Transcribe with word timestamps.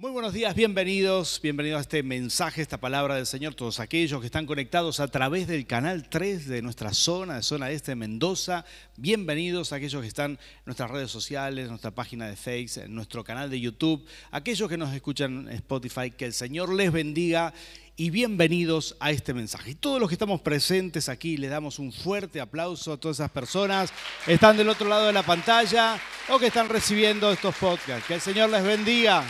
Muy 0.00 0.12
buenos 0.12 0.32
días, 0.32 0.54
bienvenidos, 0.54 1.40
bienvenidos 1.42 1.78
a 1.78 1.80
este 1.80 2.04
mensaje, 2.04 2.62
esta 2.62 2.78
palabra 2.78 3.16
del 3.16 3.26
Señor, 3.26 3.56
todos 3.56 3.80
aquellos 3.80 4.20
que 4.20 4.26
están 4.26 4.46
conectados 4.46 5.00
a 5.00 5.08
través 5.08 5.48
del 5.48 5.66
canal 5.66 6.08
3 6.08 6.46
de 6.46 6.62
nuestra 6.62 6.94
zona, 6.94 7.34
de 7.34 7.42
zona 7.42 7.72
este 7.72 7.90
de 7.90 7.96
Mendoza, 7.96 8.64
bienvenidos 8.96 9.72
a 9.72 9.76
aquellos 9.76 10.00
que 10.00 10.06
están 10.06 10.30
en 10.30 10.38
nuestras 10.66 10.88
redes 10.92 11.10
sociales, 11.10 11.64
en 11.64 11.70
nuestra 11.70 11.90
página 11.90 12.28
de 12.28 12.36
Facebook, 12.36 12.84
en 12.84 12.94
nuestro 12.94 13.24
canal 13.24 13.50
de 13.50 13.58
YouTube, 13.58 14.06
aquellos 14.30 14.68
que 14.68 14.76
nos 14.76 14.94
escuchan 14.94 15.48
en 15.48 15.54
Spotify, 15.56 16.12
que 16.12 16.26
el 16.26 16.32
Señor 16.32 16.72
les 16.72 16.92
bendiga 16.92 17.52
y 17.96 18.10
bienvenidos 18.10 18.94
a 19.00 19.10
este 19.10 19.34
mensaje. 19.34 19.72
Y 19.72 19.74
todos 19.74 19.98
los 19.98 20.08
que 20.08 20.14
estamos 20.14 20.40
presentes 20.42 21.08
aquí, 21.08 21.36
les 21.36 21.50
damos 21.50 21.80
un 21.80 21.92
fuerte 21.92 22.40
aplauso 22.40 22.92
a 22.92 22.98
todas 22.98 23.16
esas 23.16 23.32
personas 23.32 23.92
que 24.24 24.34
están 24.34 24.56
del 24.56 24.68
otro 24.68 24.88
lado 24.88 25.08
de 25.08 25.12
la 25.12 25.24
pantalla 25.24 26.00
o 26.28 26.38
que 26.38 26.46
están 26.46 26.68
recibiendo 26.68 27.32
estos 27.32 27.56
podcasts. 27.56 28.06
Que 28.06 28.14
el 28.14 28.20
Señor 28.20 28.48
les 28.48 28.62
bendiga. 28.62 29.26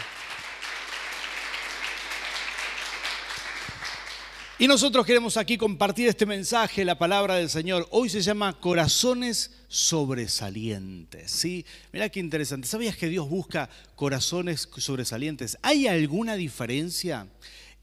Y 4.61 4.67
nosotros 4.67 5.07
queremos 5.07 5.37
aquí 5.37 5.57
compartir 5.57 6.09
este 6.09 6.27
mensaje, 6.27 6.85
la 6.85 6.99
palabra 6.99 7.37
del 7.37 7.49
Señor. 7.49 7.87
Hoy 7.93 8.09
se 8.09 8.23
llama 8.23 8.59
corazones 8.59 9.53
sobresalientes. 9.69 11.31
¿sí? 11.31 11.65
Mirá 11.93 12.09
qué 12.09 12.19
interesante. 12.19 12.67
¿Sabías 12.67 12.97
que 12.97 13.09
Dios 13.09 13.29
busca 13.29 13.71
corazones 13.95 14.69
sobresalientes? 14.77 15.59
¿Hay 15.63 15.87
alguna 15.87 16.35
diferencia 16.35 17.29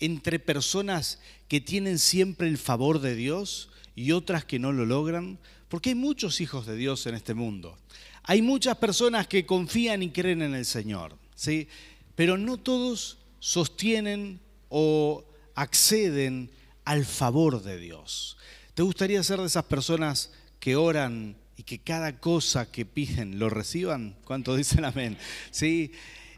entre 0.01 0.37
personas 0.37 1.19
que 1.47 1.61
tienen 1.61 1.97
siempre 1.97 2.49
el 2.49 2.57
favor 2.57 2.99
de 2.99 3.15
Dios 3.15 3.69
y 3.95 4.11
otras 4.11 4.43
que 4.43 4.59
no 4.59 4.73
lo 4.73 4.85
logran? 4.85 5.39
Porque 5.69 5.91
hay 5.91 5.95
muchos 5.95 6.41
hijos 6.41 6.65
de 6.65 6.75
Dios 6.75 7.07
en 7.07 7.15
este 7.15 7.33
mundo. 7.33 7.77
Hay 8.23 8.41
muchas 8.41 8.75
personas 8.75 9.27
que 9.27 9.45
confían 9.45 10.03
y 10.03 10.09
creen 10.09 10.41
en 10.41 10.53
el 10.53 10.65
Señor. 10.65 11.15
¿sí? 11.35 11.69
Pero 12.15 12.37
no 12.37 12.57
todos 12.57 13.17
sostienen 13.39 14.41
o 14.67 15.23
acceden 15.55 16.49
al 16.85 17.05
favor 17.05 17.61
de 17.61 17.77
Dios. 17.77 18.37
¿Te 18.73 18.83
gustaría 18.83 19.23
ser 19.23 19.39
de 19.39 19.47
esas 19.47 19.65
personas 19.65 20.31
que 20.59 20.75
oran 20.75 21.35
y 21.57 21.63
que 21.63 21.79
cada 21.79 22.19
cosa 22.19 22.71
que 22.71 22.85
piden 22.85 23.39
lo 23.39 23.49
reciban? 23.49 24.15
¿Cuánto 24.23 24.55
dicen 24.55 24.85
amén? 24.85 25.17
Sí, 25.51 25.91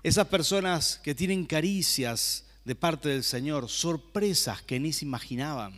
esas 0.04 0.28
personas 0.28 1.00
que 1.04 1.14
tienen 1.14 1.46
caricias 1.46 2.46
de 2.64 2.76
parte 2.76 3.10
del 3.10 3.24
Señor, 3.24 3.70
sorpresas 3.70 4.62
que 4.62 4.80
ni 4.80 4.94
se 4.94 5.06
imaginaban, 5.06 5.74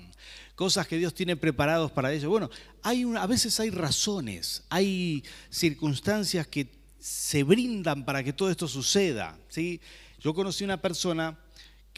cosas 0.56 0.88
que 0.88 0.98
Dios 0.98 1.14
tiene 1.14 1.36
preparados 1.36 1.92
para 1.92 2.12
ellos. 2.12 2.30
Bueno, 2.30 2.50
hay 2.84 3.06
a 3.16 3.28
veces 3.28 3.60
hay 3.60 3.70
razones, 3.70 4.64
hay 4.70 5.24
circunstancias 5.50 6.48
que 6.48 6.68
se 7.00 7.44
brindan 7.44 8.06
para 8.06 8.24
que 8.24 8.34
todo 8.34 8.50
esto 8.50 8.68
suceda. 8.68 9.38
¿sí? 9.48 9.80
Yo 10.20 10.34
conocí 10.34 10.64
una 10.64 10.82
persona 10.82 11.38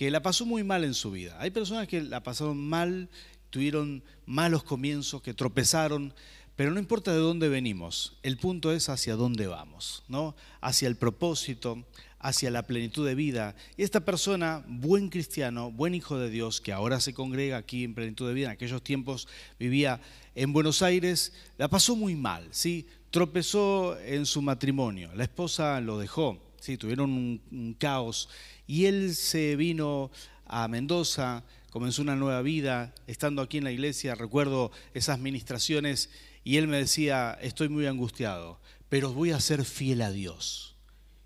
que 0.01 0.09
la 0.09 0.23
pasó 0.23 0.47
muy 0.47 0.63
mal 0.63 0.83
en 0.83 0.95
su 0.95 1.11
vida. 1.11 1.37
Hay 1.39 1.51
personas 1.51 1.87
que 1.87 2.01
la 2.01 2.23
pasaron 2.23 2.57
mal, 2.57 3.07
tuvieron 3.51 4.03
malos 4.25 4.63
comienzos, 4.63 5.21
que 5.21 5.35
tropezaron, 5.35 6.11
pero 6.55 6.71
no 6.71 6.79
importa 6.79 7.11
de 7.11 7.19
dónde 7.19 7.49
venimos, 7.49 8.17
el 8.23 8.37
punto 8.37 8.71
es 8.71 8.89
hacia 8.89 9.15
dónde 9.15 9.45
vamos, 9.45 10.01
¿no? 10.07 10.35
Hacia 10.59 10.87
el 10.87 10.95
propósito, 10.95 11.85
hacia 12.17 12.49
la 12.49 12.63
plenitud 12.63 13.05
de 13.05 13.13
vida. 13.13 13.55
Y 13.77 13.83
esta 13.83 14.03
persona, 14.03 14.65
buen 14.67 15.09
cristiano, 15.09 15.69
buen 15.69 15.93
hijo 15.93 16.17
de 16.17 16.31
Dios, 16.31 16.61
que 16.61 16.73
ahora 16.73 16.99
se 16.99 17.13
congrega 17.13 17.57
aquí 17.57 17.83
en 17.83 17.93
plenitud 17.93 18.27
de 18.27 18.33
vida, 18.33 18.47
en 18.47 18.53
aquellos 18.53 18.83
tiempos 18.83 19.27
vivía 19.59 20.01
en 20.33 20.51
Buenos 20.51 20.81
Aires, 20.81 21.31
la 21.59 21.67
pasó 21.67 21.95
muy 21.95 22.15
mal, 22.15 22.47
¿sí? 22.49 22.87
Tropezó 23.11 23.99
en 23.99 24.25
su 24.25 24.41
matrimonio, 24.41 25.11
la 25.13 25.25
esposa 25.25 25.79
lo 25.79 25.99
dejó, 25.99 26.41
¿sí? 26.61 26.77
Tuvieron 26.77 27.11
un, 27.11 27.41
un 27.51 27.73
caos 27.73 28.29
y 28.65 28.85
él 28.85 29.13
se 29.15 29.57
vino 29.57 30.11
a 30.45 30.67
Mendoza, 30.69 31.43
comenzó 31.69 32.01
una 32.01 32.15
nueva 32.15 32.41
vida, 32.41 32.93
estando 33.07 33.41
aquí 33.41 33.57
en 33.57 33.65
la 33.65 33.71
iglesia, 33.71 34.15
recuerdo 34.15 34.71
esas 34.93 35.19
ministraciones 35.19 36.09
y 36.43 36.57
él 36.57 36.67
me 36.67 36.77
decía, 36.77 37.37
estoy 37.41 37.69
muy 37.69 37.85
angustiado, 37.85 38.59
pero 38.89 39.13
voy 39.13 39.31
a 39.31 39.39
ser 39.39 39.65
fiel 39.65 40.01
a 40.01 40.11
Dios. 40.11 40.75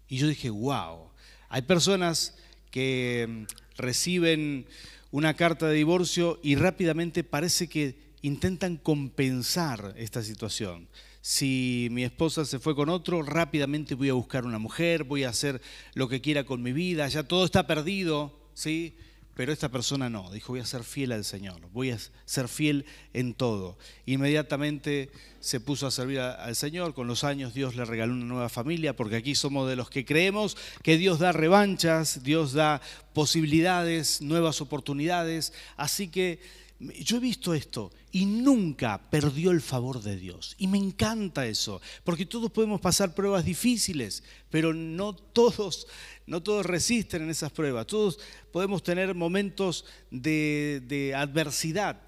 Y 0.07 0.17
yo 0.17 0.27
dije, 0.27 0.49
wow, 0.49 1.11
hay 1.49 1.63
personas 1.63 2.35
que 2.71 3.25
mm, 3.27 3.43
reciben 3.77 4.67
una 5.11 5.33
carta 5.35 5.67
de 5.67 5.75
divorcio 5.75 6.39
y 6.43 6.55
rápidamente 6.55 7.23
parece 7.23 7.67
que 7.67 8.13
intentan 8.21 8.77
compensar 8.77 9.93
esta 9.97 10.23
situación 10.23 10.87
si 11.27 11.87
mi 11.89 12.03
esposa 12.03 12.45
se 12.45 12.59
fue 12.59 12.75
con 12.75 12.87
otro, 12.87 13.23
rápidamente 13.23 13.95
voy 13.95 14.09
a 14.09 14.13
buscar 14.13 14.45
una 14.45 14.59
mujer, 14.59 15.05
voy 15.05 15.23
a 15.23 15.29
hacer 15.29 15.59
lo 15.95 16.07
que 16.07 16.21
quiera 16.21 16.43
con 16.43 16.61
mi 16.61 16.71
vida, 16.71 17.07
ya 17.07 17.23
todo 17.23 17.45
está 17.45 17.65
perdido, 17.65 18.31
¿sí? 18.53 18.95
Pero 19.33 19.51
esta 19.51 19.69
persona 19.69 20.07
no, 20.07 20.29
dijo, 20.29 20.53
voy 20.53 20.59
a 20.59 20.67
ser 20.67 20.83
fiel 20.83 21.11
al 21.11 21.25
Señor, 21.25 21.67
voy 21.73 21.89
a 21.89 21.97
ser 22.25 22.47
fiel 22.47 22.85
en 23.11 23.33
todo. 23.33 23.75
Inmediatamente 24.05 25.09
se 25.39 25.59
puso 25.59 25.87
a 25.87 25.91
servir 25.91 26.19
al 26.19 26.55
Señor, 26.55 26.93
con 26.93 27.07
los 27.07 27.23
años 27.23 27.55
Dios 27.55 27.75
le 27.75 27.85
regaló 27.85 28.13
una 28.13 28.25
nueva 28.25 28.49
familia, 28.49 28.95
porque 28.95 29.15
aquí 29.15 29.33
somos 29.33 29.67
de 29.67 29.75
los 29.75 29.89
que 29.89 30.05
creemos 30.05 30.55
que 30.83 30.99
Dios 30.99 31.17
da 31.17 31.31
revanchas, 31.31 32.21
Dios 32.21 32.53
da 32.53 32.81
posibilidades, 33.13 34.21
nuevas 34.21 34.61
oportunidades, 34.61 35.53
así 35.75 36.07
que 36.07 36.39
yo 36.79 37.17
he 37.17 37.19
visto 37.19 37.53
esto 37.53 37.91
y 38.11 38.25
nunca 38.25 39.09
perdió 39.09 39.51
el 39.51 39.61
favor 39.61 40.01
de 40.01 40.17
Dios. 40.17 40.55
Y 40.57 40.67
me 40.67 40.77
encanta 40.77 41.45
eso, 41.45 41.81
porque 42.03 42.25
todos 42.25 42.51
podemos 42.51 42.81
pasar 42.81 43.15
pruebas 43.15 43.45
difíciles, 43.45 44.23
pero 44.49 44.73
no 44.73 45.15
todos, 45.15 45.87
no 46.25 46.43
todos 46.43 46.65
resisten 46.65 47.23
en 47.23 47.29
esas 47.29 47.51
pruebas. 47.51 47.87
Todos 47.87 48.19
podemos 48.51 48.83
tener 48.83 49.15
momentos 49.15 49.85
de, 50.11 50.83
de 50.87 51.15
adversidad, 51.15 52.01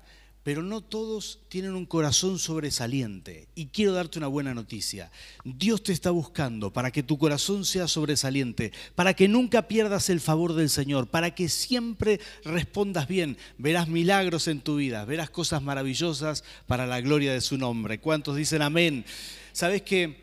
pero 0.47 0.63
no 0.63 0.79
todos 0.79 1.41
tienen 1.49 1.73
un 1.73 1.85
corazón 1.85 2.39
sobresaliente. 2.39 3.49
Y 3.53 3.65
quiero 3.65 3.91
darte 3.91 4.17
una 4.17 4.27
buena 4.27 4.53
noticia. 4.53 5.11
Dios 5.43 5.83
te 5.83 5.91
está 5.91 6.09
buscando 6.09 6.71
para 6.71 6.89
que 6.89 7.03
tu 7.03 7.17
corazón 7.17 7.65
sea 7.65 7.89
sobresaliente, 7.89 8.71
para 8.95 9.13
que 9.13 9.27
nunca 9.27 9.67
pierdas 9.67 10.09
el 10.09 10.21
favor 10.21 10.53
del 10.53 10.69
Señor, 10.69 11.07
para 11.07 11.35
que 11.35 11.49
siempre 11.49 12.21
respondas 12.45 13.09
bien. 13.09 13.35
Verás 13.57 13.89
milagros 13.89 14.47
en 14.47 14.61
tu 14.61 14.77
vida, 14.77 15.03
verás 15.03 15.29
cosas 15.29 15.61
maravillosas 15.61 16.45
para 16.65 16.87
la 16.87 17.01
gloria 17.01 17.33
de 17.33 17.41
su 17.41 17.57
nombre. 17.57 17.99
¿Cuántos 17.99 18.37
dicen 18.37 18.61
amén? 18.61 19.03
Sabes 19.51 19.81
que 19.81 20.15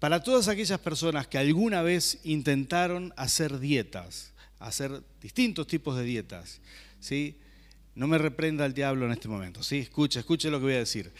para 0.00 0.20
todas 0.20 0.48
aquellas 0.48 0.80
personas 0.80 1.28
que 1.28 1.38
alguna 1.38 1.82
vez 1.82 2.18
intentaron 2.24 3.14
hacer 3.16 3.60
dietas, 3.60 4.32
hacer 4.58 5.00
distintos 5.22 5.68
tipos 5.68 5.96
de 5.96 6.02
dietas, 6.02 6.60
¿sí? 6.98 7.36
No 7.98 8.06
me 8.06 8.16
reprenda 8.16 8.64
el 8.64 8.74
diablo 8.74 9.06
en 9.06 9.10
este 9.10 9.26
momento. 9.26 9.60
Sí, 9.60 9.78
escucha, 9.78 10.20
escuche 10.20 10.50
lo 10.50 10.58
que 10.60 10.66
voy 10.66 10.74
a 10.74 10.78
decir. 10.78 11.10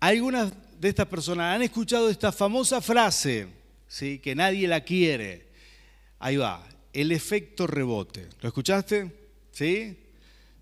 Algunas 0.00 0.52
de 0.80 0.88
estas 0.88 1.06
personas 1.06 1.54
han 1.54 1.62
escuchado 1.62 2.10
esta 2.10 2.32
famosa 2.32 2.80
frase, 2.80 3.46
¿sí? 3.86 4.18
que 4.18 4.34
nadie 4.34 4.66
la 4.66 4.80
quiere. 4.80 5.46
Ahí 6.18 6.36
va, 6.36 6.66
el 6.92 7.12
efecto 7.12 7.68
rebote. 7.68 8.26
¿Lo 8.40 8.48
escuchaste? 8.48 9.12
¿Sí? 9.52 9.96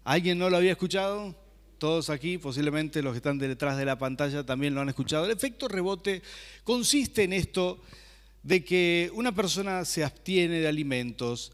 ¿Alguien 0.05 0.37
no 0.37 0.51
lo 0.51 0.59
había 0.59 0.73
escuchado? 0.73 1.35
Todos 1.79 2.11
aquí, 2.11 2.37
posiblemente 2.37 3.01
los 3.01 3.15
que 3.15 3.17
están 3.17 3.39
detrás 3.39 3.79
de 3.79 3.87
la 3.87 3.97
pantalla 3.97 4.45
también 4.45 4.75
lo 4.75 4.83
han 4.83 4.91
escuchado. 4.91 5.25
El 5.25 5.31
efecto 5.31 5.67
rebote 5.67 6.21
consiste 6.63 7.23
en 7.23 7.33
esto 7.33 7.81
de 8.43 8.63
que 8.63 9.11
una 9.15 9.35
persona 9.35 9.87
se 9.87 10.05
abstiene 10.05 10.61
de 10.61 10.69
alimentos, 10.69 11.53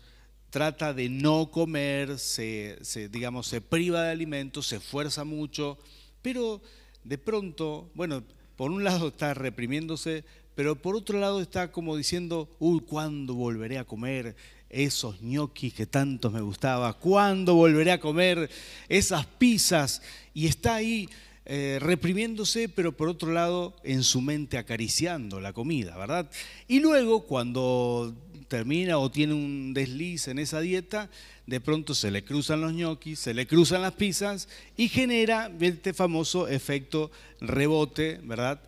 trata 0.51 0.95
de 0.95 1.09
no 1.09 1.51
comer, 1.51 2.19
se, 2.19 2.79
digamos, 3.11 3.47
se 3.47 3.61
priva 3.61 4.03
de 4.03 4.11
alimentos, 4.11 4.69
se 4.69 4.77
esfuerza 4.77 5.25
mucho, 5.25 5.79
pero 6.23 6.63
de 7.05 7.19
pronto, 7.19 7.91
bueno, 7.95 8.23
por 8.57 8.71
un 8.71 8.85
lado 8.85 9.09
está 9.09 9.35
reprimiéndose, 9.35 10.25
pero 10.55 10.75
por 10.77 10.97
otro 10.97 11.21
lado 11.21 11.41
está 11.41 11.71
como 11.71 11.97
diciendo, 11.97 12.49
uy, 12.59 12.81
¿cuándo 12.81 13.35
volveré 13.35 13.79
a 13.79 13.85
comer 13.85 14.35
esos 14.69 15.23
ñoquis 15.23 15.73
que 15.73 15.87
tanto 15.87 16.31
me 16.31 16.41
gustaba? 16.41 16.93
¿Cuándo 16.95 17.55
volveré 17.55 17.93
a 17.93 18.01
comer 18.01 18.51
esas 18.89 19.25
pizzas? 19.27 20.03
Y 20.35 20.47
está 20.47 20.75
ahí 20.75 21.09
eh, 21.51 21.79
reprimiéndose, 21.81 22.69
pero 22.69 22.95
por 22.95 23.09
otro 23.09 23.33
lado 23.33 23.75
en 23.83 24.03
su 24.03 24.21
mente 24.21 24.59
acariciando 24.59 25.41
la 25.41 25.55
comida, 25.55 25.97
¿verdad? 25.97 26.31
Y 26.67 26.81
luego 26.81 27.23
cuando 27.23 28.15
termina 28.49 28.99
o 28.99 29.11
tiene 29.11 29.35
un 29.35 29.75
desliz 29.75 30.29
en 30.29 30.39
esa 30.39 30.61
dieta, 30.61 31.09
de 31.47 31.61
pronto 31.61 31.95
se 31.95 32.11
le 32.11 32.25
cruzan 32.25 32.61
los 32.61 32.73
ñoquis, 32.73 33.19
se 33.19 33.35
le 33.35 33.47
cruzan 33.47 33.83
las 33.83 33.93
pizzas 33.93 34.49
y 34.77 34.89
genera 34.89 35.51
este 35.61 35.95
famoso 35.95 36.49
efecto 36.49 37.11
rebote, 37.41 38.21
¿verdad? 38.25 38.61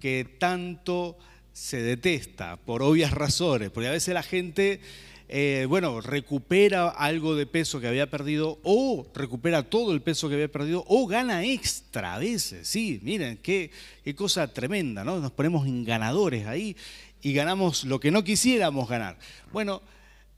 Que 0.00 0.26
tanto 0.38 1.18
se 1.52 1.82
detesta 1.82 2.56
por 2.56 2.82
obvias 2.82 3.12
razones, 3.12 3.70
porque 3.70 3.88
a 3.88 3.92
veces 3.92 4.14
la 4.14 4.24
gente, 4.24 4.80
eh, 5.28 5.66
bueno, 5.68 6.00
recupera 6.00 6.88
algo 6.88 7.36
de 7.36 7.46
peso 7.46 7.80
que 7.80 7.86
había 7.86 8.10
perdido 8.10 8.58
o 8.64 9.06
recupera 9.14 9.62
todo 9.62 9.92
el 9.92 10.02
peso 10.02 10.28
que 10.28 10.34
había 10.34 10.50
perdido 10.50 10.84
o 10.88 11.06
gana 11.06 11.44
extra 11.44 12.14
a 12.14 12.18
veces, 12.18 12.66
sí, 12.66 12.98
miren, 13.02 13.38
qué, 13.40 13.70
qué 14.02 14.14
cosa 14.16 14.52
tremenda, 14.52 15.04
¿no? 15.04 15.20
Nos 15.20 15.30
ponemos 15.30 15.66
en 15.66 15.84
ganadores 15.84 16.46
ahí 16.46 16.76
y 17.24 17.32
ganamos 17.32 17.82
lo 17.84 17.98
que 17.98 18.12
no 18.12 18.22
quisiéramos 18.22 18.88
ganar. 18.88 19.18
Bueno, 19.50 19.82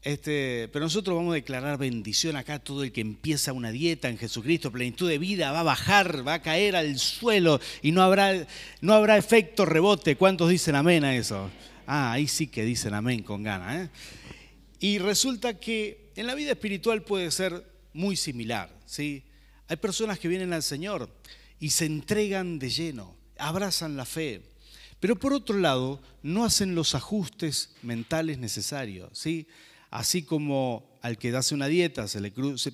Este, 0.03 0.69
pero 0.73 0.85
nosotros 0.85 1.17
vamos 1.17 1.33
a 1.33 1.35
declarar 1.35 1.79
bendición 1.79 2.37
acá. 2.37 2.61
Todo 2.61 2.85
el 2.85 2.93
que 2.93 3.01
empieza 3.01 3.53
una 3.53 3.73
dieta 3.73 4.09
en 4.09 4.19
Jesucristo, 4.19 4.71
plenitud 4.71 5.09
de 5.09 5.19
vida, 5.19 5.51
va 5.51 5.61
a 5.61 5.65
bajar, 5.65 6.25
va 6.25 6.35
a 6.35 6.43
caer 6.43 6.77
al 6.77 6.97
suelo 7.01 7.59
y 7.83 7.91
no 7.91 8.03
habrá, 8.03 8.47
no 8.81 8.93
habrá 8.93 9.17
efecto 9.17 9.65
rebote. 9.65 10.15
¿Cuántos 10.15 10.49
dicen 10.49 10.77
amén 10.77 11.03
a 11.03 11.17
eso? 11.17 11.51
Ah, 11.89 12.13
ahí 12.13 12.29
sí 12.29 12.47
que 12.47 12.65
dicen 12.65 12.95
amén 12.95 13.25
con 13.25 13.43
ganas. 13.43 13.87
¿eh? 13.87 13.91
Y 14.79 14.99
resulta 14.99 15.59
que 15.59 16.13
en 16.15 16.29
la 16.29 16.37
vida 16.37 16.53
espiritual 16.53 17.03
puede 17.03 17.33
ser 17.33 17.65
muy 17.93 18.15
similar. 18.15 18.71
¿sí? 18.85 19.25
Hay 19.67 19.77
personas 19.79 20.21
que 20.21 20.29
vienen 20.29 20.53
al 20.53 20.63
Señor 20.63 21.11
y 21.59 21.71
se 21.71 21.87
entregan 21.87 22.61
de 22.61 22.71
lleno, 22.71 23.17
abrazan 23.39 23.97
la 23.97 24.05
fe, 24.05 24.43
pero 25.01 25.17
por 25.17 25.33
otro 25.33 25.59
lado 25.59 26.01
no 26.23 26.45
hacen 26.45 26.75
los 26.75 26.95
ajustes 26.95 27.75
mentales 27.83 28.39
necesarios. 28.39 29.11
¿sí? 29.13 29.47
así 29.91 30.23
como 30.23 30.87
al 31.03 31.19
que 31.19 31.35
hace 31.35 31.55
una 31.55 31.69
dieta 31.69 32.09
se 32.09 32.21
le 32.21 32.33
cruce, 32.33 32.73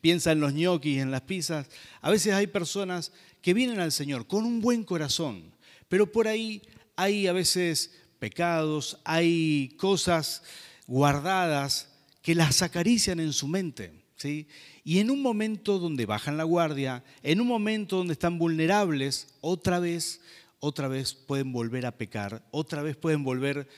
piensa 0.00 0.32
en 0.32 0.40
los 0.40 0.54
ñoquis, 0.54 0.98
en 0.98 1.10
las 1.10 1.22
pizzas, 1.22 1.68
a 2.00 2.10
veces 2.10 2.32
hay 2.34 2.46
personas 2.46 3.12
que 3.42 3.54
vienen 3.54 3.80
al 3.80 3.92
Señor 3.92 4.26
con 4.26 4.44
un 4.44 4.60
buen 4.60 4.84
corazón, 4.84 5.52
pero 5.88 6.10
por 6.10 6.28
ahí 6.28 6.62
hay 6.96 7.26
a 7.26 7.32
veces 7.32 7.92
pecados, 8.18 8.98
hay 9.04 9.74
cosas 9.76 10.42
guardadas 10.86 11.92
que 12.22 12.34
las 12.34 12.62
acarician 12.62 13.20
en 13.20 13.32
su 13.32 13.46
mente. 13.48 13.92
¿sí? 14.16 14.48
Y 14.82 14.98
en 15.00 15.10
un 15.10 15.20
momento 15.20 15.78
donde 15.78 16.06
bajan 16.06 16.36
la 16.36 16.44
guardia, 16.44 17.04
en 17.22 17.40
un 17.40 17.48
momento 17.48 17.98
donde 17.98 18.14
están 18.14 18.38
vulnerables, 18.38 19.28
otra 19.40 19.78
vez, 19.78 20.20
otra 20.60 20.88
vez 20.88 21.14
pueden 21.14 21.52
volver 21.52 21.86
a 21.86 21.92
pecar, 21.92 22.42
otra 22.50 22.82
vez 22.82 22.96
pueden 22.96 23.24
volver 23.24 23.68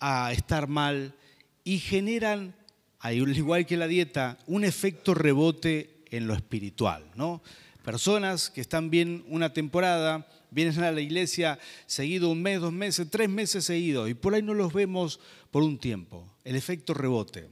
a 0.00 0.32
estar 0.32 0.68
mal, 0.68 1.14
y 1.64 1.78
generan, 1.78 2.54
al 2.98 3.16
igual 3.36 3.66
que 3.66 3.76
la 3.76 3.86
dieta, 3.86 4.38
un 4.46 4.64
efecto 4.64 5.14
rebote 5.14 6.02
en 6.10 6.26
lo 6.26 6.34
espiritual. 6.34 7.04
¿no? 7.14 7.42
Personas 7.84 8.50
que 8.50 8.60
están 8.60 8.90
bien 8.90 9.24
una 9.28 9.52
temporada, 9.52 10.26
vienen 10.50 10.82
a 10.82 10.92
la 10.92 11.00
iglesia 11.00 11.58
seguido 11.86 12.28
un 12.28 12.42
mes, 12.42 12.60
dos 12.60 12.72
meses, 12.72 13.08
tres 13.10 13.28
meses 13.28 13.64
seguidos, 13.64 14.10
y 14.10 14.14
por 14.14 14.34
ahí 14.34 14.42
no 14.42 14.54
los 14.54 14.72
vemos 14.72 15.20
por 15.50 15.62
un 15.62 15.78
tiempo. 15.78 16.28
El 16.44 16.56
efecto 16.56 16.94
rebote 16.94 17.48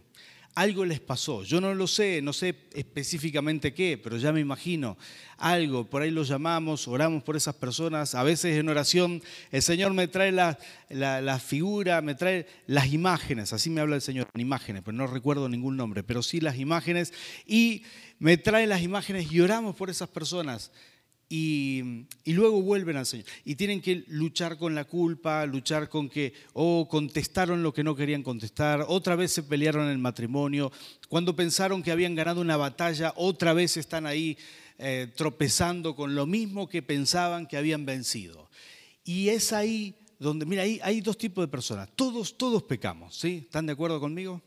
algo 0.54 0.84
les 0.84 1.00
pasó. 1.00 1.42
Yo 1.42 1.60
no 1.60 1.74
lo 1.74 1.86
sé, 1.86 2.20
no 2.22 2.32
sé 2.32 2.54
específicamente 2.72 3.72
qué, 3.72 3.98
pero 4.02 4.16
ya 4.16 4.32
me 4.32 4.40
imagino 4.40 4.96
algo. 5.38 5.84
Por 5.88 6.02
ahí 6.02 6.10
lo 6.10 6.22
llamamos, 6.22 6.88
oramos 6.88 7.22
por 7.22 7.36
esas 7.36 7.54
personas. 7.54 8.14
A 8.14 8.22
veces 8.22 8.58
en 8.58 8.68
oración 8.68 9.22
el 9.52 9.62
Señor 9.62 9.92
me 9.92 10.08
trae 10.08 10.32
la, 10.32 10.58
la, 10.88 11.38
figura, 11.38 12.02
me 12.02 12.14
trae 12.14 12.46
las 12.66 12.92
imágenes. 12.92 13.52
Así 13.52 13.70
me 13.70 13.80
habla 13.80 13.96
el 13.96 14.02
Señor, 14.02 14.28
en 14.34 14.40
imágenes, 14.40 14.82
pero 14.84 14.96
no 14.96 15.06
recuerdo 15.06 15.48
ningún 15.48 15.76
nombre, 15.76 16.02
pero 16.02 16.22
sí 16.22 16.40
las 16.40 16.58
imágenes. 16.58 17.12
Y 17.46 17.82
me 18.18 18.36
trae 18.36 18.66
las 18.66 18.82
imágenes 18.82 19.32
y 19.32 19.40
oramos 19.40 19.76
por 19.76 19.90
esas 19.90 20.08
personas 20.08 20.70
y, 21.32 22.06
luego 22.26 22.60
vuelven 22.60 22.96
al 22.96 23.06
Señor. 23.06 23.24
Y 23.44 23.54
tienen 23.54 23.80
que 23.80 24.04
luchar 24.08 24.58
con 24.58 24.74
la 24.74 24.84
culpa, 24.84 25.46
luchar 25.46 25.88
con 25.88 26.08
que, 26.08 26.34
o 26.54 26.88
contestaron 26.88 27.62
lo 27.62 27.72
que 27.72 27.84
no 27.84 27.94
querían 27.94 28.24
contestar, 28.24 28.84
otra 28.88 29.14
vez 29.14 29.30
se 29.30 29.44
pelearon 29.44 29.84
en 29.84 29.92
el 29.92 29.98
matrimonio, 29.98 30.72
cuando 31.08 31.36
pensaron 31.36 31.84
que 31.84 31.92
habían 31.92 32.16
ganado 32.16 32.40
una 32.40 32.56
batalla, 32.56 33.12
otra 33.14 33.52
vez 33.52 33.76
están 33.76 34.06
ahí 34.06 34.36
eh, 34.78 35.12
tropezando 35.14 35.94
con 35.94 36.16
lo 36.16 36.26
mismo 36.26 36.68
que 36.68 36.82
pensaban 36.82 37.46
que 37.46 37.56
habían 37.56 37.86
vencido. 37.86 38.50
Y 39.04 39.28
es 39.28 39.52
ahí 39.52 39.94
donde, 40.18 40.44
mira, 40.46 40.62
hay, 40.62 40.80
hay 40.82 41.00
dos 41.00 41.16
tipos 41.16 41.44
de 41.44 41.48
personas, 41.48 41.88
todos, 41.94 42.36
todos 42.36 42.64
pecamos, 42.64 43.16
¿sí? 43.16 43.42
¿Están 43.44 43.66
de 43.66 43.72
acuerdo 43.72 44.00
conmigo? 44.00 44.42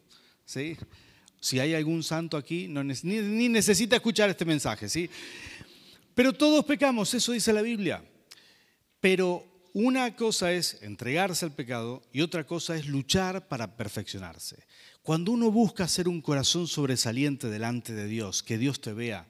¿Sí? 0.45 0.75
Si 1.39 1.59
hay 1.59 1.73
algún 1.73 2.03
santo 2.03 2.35
aquí, 2.35 2.67
no, 2.67 2.83
ni, 2.83 2.93
ni 3.03 3.49
necesita 3.49 3.95
escuchar 3.95 4.29
este 4.29 4.45
mensaje, 4.45 4.89
¿sí? 4.89 5.09
Pero 6.15 6.33
todos 6.33 6.65
pecamos, 6.65 7.13
eso 7.13 7.31
dice 7.31 7.53
la 7.53 7.61
Biblia. 7.61 8.03
Pero 8.99 9.45
una 9.73 10.15
cosa 10.15 10.51
es 10.51 10.81
entregarse 10.83 11.45
al 11.45 11.53
pecado 11.53 12.03
y 12.13 12.21
otra 12.21 12.45
cosa 12.45 12.75
es 12.75 12.87
luchar 12.87 13.47
para 13.47 13.75
perfeccionarse. 13.75 14.65
Cuando 15.01 15.31
uno 15.31 15.51
busca 15.51 15.87
ser 15.87 16.07
un 16.07 16.21
corazón 16.21 16.67
sobresaliente 16.67 17.49
delante 17.49 17.93
de 17.93 18.07
Dios, 18.07 18.43
que 18.43 18.57
Dios 18.57 18.79
te 18.79 18.93
vea, 18.93 19.27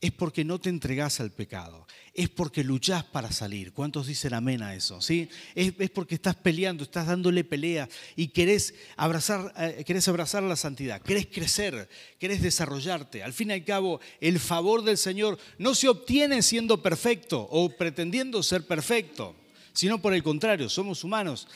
es 0.00 0.12
porque 0.12 0.44
no 0.44 0.60
te 0.60 0.68
entregas 0.68 1.20
al 1.20 1.32
pecado, 1.32 1.86
es 2.12 2.28
porque 2.28 2.62
luchás 2.62 3.04
para 3.04 3.32
salir. 3.32 3.72
¿Cuántos 3.72 4.06
dicen 4.06 4.34
amén 4.34 4.62
a 4.62 4.74
eso? 4.74 5.00
¿Sí? 5.00 5.28
Es, 5.54 5.72
porque 5.90 6.14
estás 6.14 6.36
peleando, 6.36 6.84
estás 6.84 7.06
dándole 7.06 7.44
pelea 7.44 7.88
y 8.14 8.28
querés 8.28 8.74
abrazar, 8.96 9.52
eh, 9.58 10.02
abrazar 10.06 10.42
la 10.42 10.56
santidad, 10.56 11.00
querés 11.00 11.26
crecer, 11.26 11.88
querés 12.18 12.42
desarrollarte. 12.42 13.22
Al 13.22 13.32
fin 13.32 13.50
y 13.50 13.54
al 13.54 13.64
cabo, 13.64 14.00
el 14.20 14.38
favor 14.38 14.84
del 14.84 14.98
Señor 14.98 15.38
no 15.58 15.74
se 15.74 15.88
obtiene 15.88 16.42
siendo 16.42 16.82
perfecto 16.82 17.40
o 17.50 17.70
pretendiendo 17.70 18.42
ser 18.42 18.66
perfecto, 18.66 19.34
sino 19.72 20.00
por 20.00 20.12
el 20.12 20.22
contrario, 20.22 20.68
somos 20.68 21.04
humanos. 21.04 21.48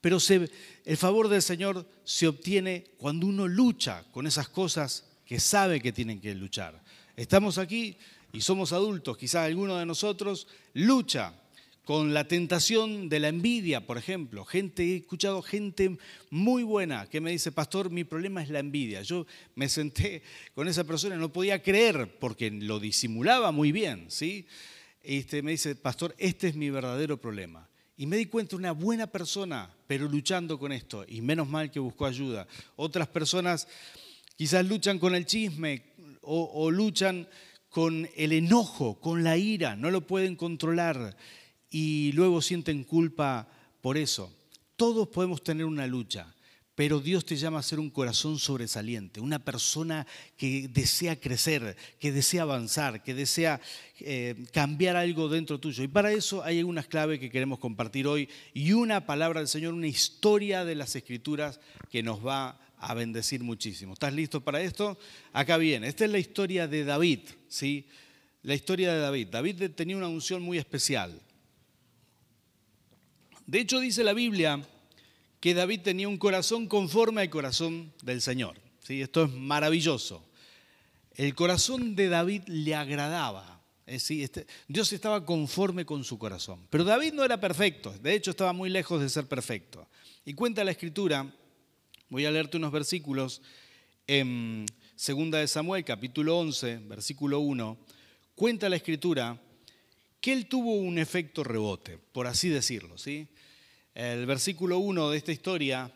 Pero 0.00 0.18
el 0.84 0.96
favor 0.98 1.28
del 1.28 1.40
Señor 1.40 1.88
se 2.04 2.26
obtiene 2.26 2.84
cuando 2.98 3.26
uno 3.26 3.48
lucha 3.48 4.04
con 4.10 4.26
esas 4.26 4.48
cosas 4.48 5.04
que 5.24 5.40
sabe 5.40 5.80
que 5.80 5.92
tienen 5.92 6.20
que 6.20 6.34
luchar. 6.34 6.83
Estamos 7.16 7.58
aquí 7.58 7.96
y 8.32 8.40
somos 8.40 8.72
adultos, 8.72 9.16
quizás 9.16 9.46
alguno 9.46 9.76
de 9.76 9.86
nosotros 9.86 10.48
lucha 10.72 11.32
con 11.84 12.14
la 12.14 12.26
tentación 12.26 13.08
de 13.08 13.20
la 13.20 13.28
envidia, 13.28 13.86
por 13.86 13.98
ejemplo. 13.98 14.44
Gente, 14.44 14.82
he 14.82 14.96
escuchado 14.96 15.42
gente 15.42 15.96
muy 16.30 16.64
buena 16.64 17.06
que 17.06 17.20
me 17.20 17.30
dice, 17.30 17.52
pastor, 17.52 17.90
mi 17.90 18.02
problema 18.02 18.42
es 18.42 18.48
la 18.48 18.58
envidia. 18.58 19.02
Yo 19.02 19.26
me 19.54 19.68
senté 19.68 20.22
con 20.54 20.66
esa 20.66 20.84
persona 20.84 21.14
y 21.14 21.18
no 21.18 21.32
podía 21.32 21.62
creer 21.62 22.18
porque 22.18 22.50
lo 22.50 22.80
disimulaba 22.80 23.52
muy 23.52 23.70
bien, 23.70 24.06
¿sí? 24.08 24.46
Este, 25.02 25.42
me 25.42 25.52
dice, 25.52 25.76
pastor, 25.76 26.14
este 26.18 26.48
es 26.48 26.56
mi 26.56 26.70
verdadero 26.70 27.20
problema. 27.20 27.68
Y 27.96 28.06
me 28.06 28.16
di 28.16 28.26
cuenta, 28.26 28.56
una 28.56 28.72
buena 28.72 29.06
persona, 29.06 29.70
pero 29.86 30.08
luchando 30.08 30.58
con 30.58 30.72
esto, 30.72 31.04
y 31.06 31.20
menos 31.20 31.48
mal 31.48 31.70
que 31.70 31.78
buscó 31.78 32.06
ayuda. 32.06 32.48
Otras 32.74 33.06
personas 33.06 33.68
quizás 34.36 34.66
luchan 34.66 34.98
con 34.98 35.14
el 35.14 35.26
chisme, 35.26 35.93
o, 36.26 36.70
luchan 36.70 37.28
con 37.68 38.08
el 38.16 38.32
enojo, 38.32 39.00
con 39.00 39.24
la 39.24 39.36
ira, 39.36 39.76
no 39.76 39.90
lo 39.90 40.06
pueden 40.06 40.36
controlar 40.36 41.16
y 41.70 42.12
luego 42.12 42.40
sienten 42.40 42.84
culpa 42.84 43.48
por 43.80 43.98
eso. 43.98 44.32
Todos 44.76 45.08
podemos 45.08 45.42
tener 45.42 45.66
una 45.66 45.86
lucha, 45.86 46.34
pero 46.74 47.00
Dios 47.00 47.24
te 47.24 47.36
llama 47.36 47.60
a 47.60 47.62
ser 47.62 47.78
un 47.78 47.90
corazón 47.90 48.38
sobresaliente, 48.38 49.20
una 49.20 49.38
persona 49.38 50.06
que 50.36 50.68
desea 50.68 51.18
crecer, 51.20 51.76
que 52.00 52.12
desea 52.12 52.42
avanzar, 52.42 53.02
que 53.02 53.14
desea 53.14 53.60
eh, 54.00 54.34
cambiar 54.52 54.96
algo 54.96 55.28
dentro 55.28 55.60
tuyo. 55.60 55.84
Y 55.84 55.88
para 55.88 56.12
eso 56.12 56.42
hay 56.42 56.58
algunas 56.58 56.86
claves 56.86 57.20
que 57.20 57.30
queremos 57.30 57.58
compartir 57.58 58.06
hoy 58.06 58.28
y 58.52 58.72
una 58.72 59.06
palabra 59.06 59.40
del 59.40 59.48
Señor, 59.48 59.74
una 59.74 59.86
historia 59.86 60.64
de 60.64 60.74
las 60.74 60.96
Escrituras 60.96 61.60
que 61.90 62.02
nos 62.02 62.24
va 62.24 62.63
a 62.84 62.94
bendecir 62.94 63.42
muchísimo. 63.42 63.94
¿Estás 63.94 64.12
listo 64.12 64.42
para 64.42 64.60
esto? 64.60 64.98
Acá 65.32 65.56
viene. 65.56 65.88
Esta 65.88 66.04
es 66.04 66.10
la 66.10 66.18
historia 66.18 66.68
de 66.68 66.84
David, 66.84 67.20
¿sí? 67.48 67.86
La 68.42 68.54
historia 68.54 68.92
de 68.92 69.00
David. 69.00 69.28
David 69.28 69.70
tenía 69.74 69.96
una 69.96 70.08
unción 70.08 70.42
muy 70.42 70.58
especial. 70.58 71.20
De 73.46 73.60
hecho, 73.60 73.80
dice 73.80 74.04
la 74.04 74.12
Biblia 74.12 74.62
que 75.40 75.54
David 75.54 75.80
tenía 75.80 76.08
un 76.08 76.16
corazón 76.16 76.66
conforme 76.66 77.22
al 77.22 77.30
corazón 77.30 77.92
del 78.02 78.22
Señor. 78.22 78.56
¿sí? 78.82 79.02
Esto 79.02 79.24
es 79.24 79.32
maravilloso. 79.32 80.26
El 81.14 81.34
corazón 81.34 81.94
de 81.94 82.08
David 82.08 82.42
le 82.46 82.74
agradaba. 82.74 83.62
Este, 83.86 84.46
Dios 84.66 84.92
estaba 84.92 85.24
conforme 85.24 85.84
con 85.84 86.02
su 86.04 86.18
corazón. 86.18 86.66
Pero 86.70 86.84
David 86.84 87.12
no 87.12 87.24
era 87.24 87.38
perfecto. 87.38 87.94
De 88.02 88.14
hecho, 88.14 88.30
estaba 88.30 88.52
muy 88.52 88.70
lejos 88.70 89.00
de 89.00 89.08
ser 89.08 89.26
perfecto. 89.26 89.86
Y 90.24 90.32
cuenta 90.32 90.64
la 90.64 90.70
escritura 90.70 91.30
Voy 92.14 92.26
a 92.26 92.30
leerte 92.30 92.58
unos 92.58 92.70
versículos 92.70 93.42
en 94.06 94.66
Segunda 94.94 95.40
de 95.40 95.48
Samuel, 95.48 95.84
capítulo 95.84 96.38
11, 96.38 96.82
versículo 96.86 97.40
1. 97.40 97.76
Cuenta 98.36 98.68
la 98.68 98.76
escritura 98.76 99.42
que 100.20 100.32
él 100.32 100.46
tuvo 100.46 100.74
un 100.74 100.98
efecto 100.98 101.42
rebote, 101.42 101.98
por 102.12 102.28
así 102.28 102.48
decirlo. 102.48 102.98
¿sí? 102.98 103.26
El 103.96 104.26
versículo 104.26 104.78
1 104.78 105.10
de 105.10 105.16
esta 105.16 105.32
historia 105.32 105.90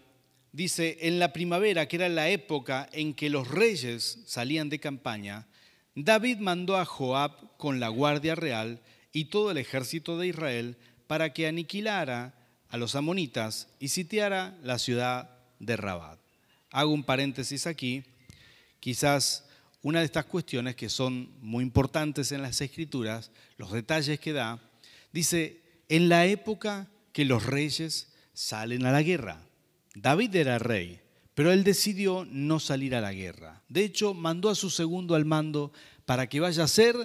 dice, 0.51 0.99
en 1.03 1.21
la 1.21 1.33
primavera, 1.33 1.87
que 1.87 1.95
era 1.95 2.09
la 2.09 2.29
época 2.29 2.89
en 2.91 3.15
que 3.15 3.31
los 3.31 3.47
reyes 3.47 4.19
salían 4.27 4.71
de 4.71 4.81
campaña, 4.81 5.47
David 5.95 6.39
mandó 6.39 6.79
a 6.79 6.85
Joab 6.85 7.57
con 7.59 7.79
la 7.79 7.91
guardia 7.91 8.35
real 8.35 8.83
y 9.13 9.27
todo 9.27 9.53
el 9.53 9.59
ejército 9.59 10.19
de 10.19 10.27
Israel 10.27 10.79
para 11.07 11.33
que 11.33 11.47
aniquilara 11.47 12.35
a 12.71 12.77
los 12.77 12.97
amonitas 12.97 13.69
y 13.79 13.87
sitiara 13.87 14.59
la 14.65 14.81
ciudad 14.81 15.38
de 15.59 15.77
Rabat. 15.77 16.19
Hago 16.71 16.93
un 16.93 17.05
paréntesis 17.05 17.67
aquí. 17.67 18.05
Quizás 18.81 19.45
una 19.83 20.01
de 20.01 20.07
estas 20.07 20.27
cuestiones 20.27 20.77
que 20.77 20.89
son 20.89 21.31
muy 21.41 21.63
importantes 21.63 22.33
en 22.33 22.43
las 22.43 22.61
escrituras, 22.61 23.31
los 23.57 23.73
detalles 23.73 24.21
que 24.21 24.33
da, 24.33 24.61
dice, 25.13 25.63
en 25.89 26.09
la 26.09 26.27
época 26.27 26.89
que 27.13 27.25
los 27.25 27.47
reyes 27.47 28.13
salen 28.33 28.87
a 28.87 28.93
la 28.93 29.03
guerra. 29.03 29.41
David 29.95 30.37
era 30.37 30.59
rey, 30.59 31.01
Pero 31.35 31.53
él 31.53 31.63
decidió 31.63 32.27
no 32.29 32.59
salir 32.59 32.97
a 32.97 33.01
la 33.01 33.13
guerra. 33.13 33.63
De 33.69 33.85
hecho, 33.85 34.13
mandó 34.13 34.51
a 34.51 34.57
su 34.57 34.71
segundo 34.71 35.15
al 35.15 35.25
mando 35.25 35.73
para 36.05 36.29
que 36.29 36.41
vaya 36.41 36.63
a 36.63 36.65
hacer 36.65 36.97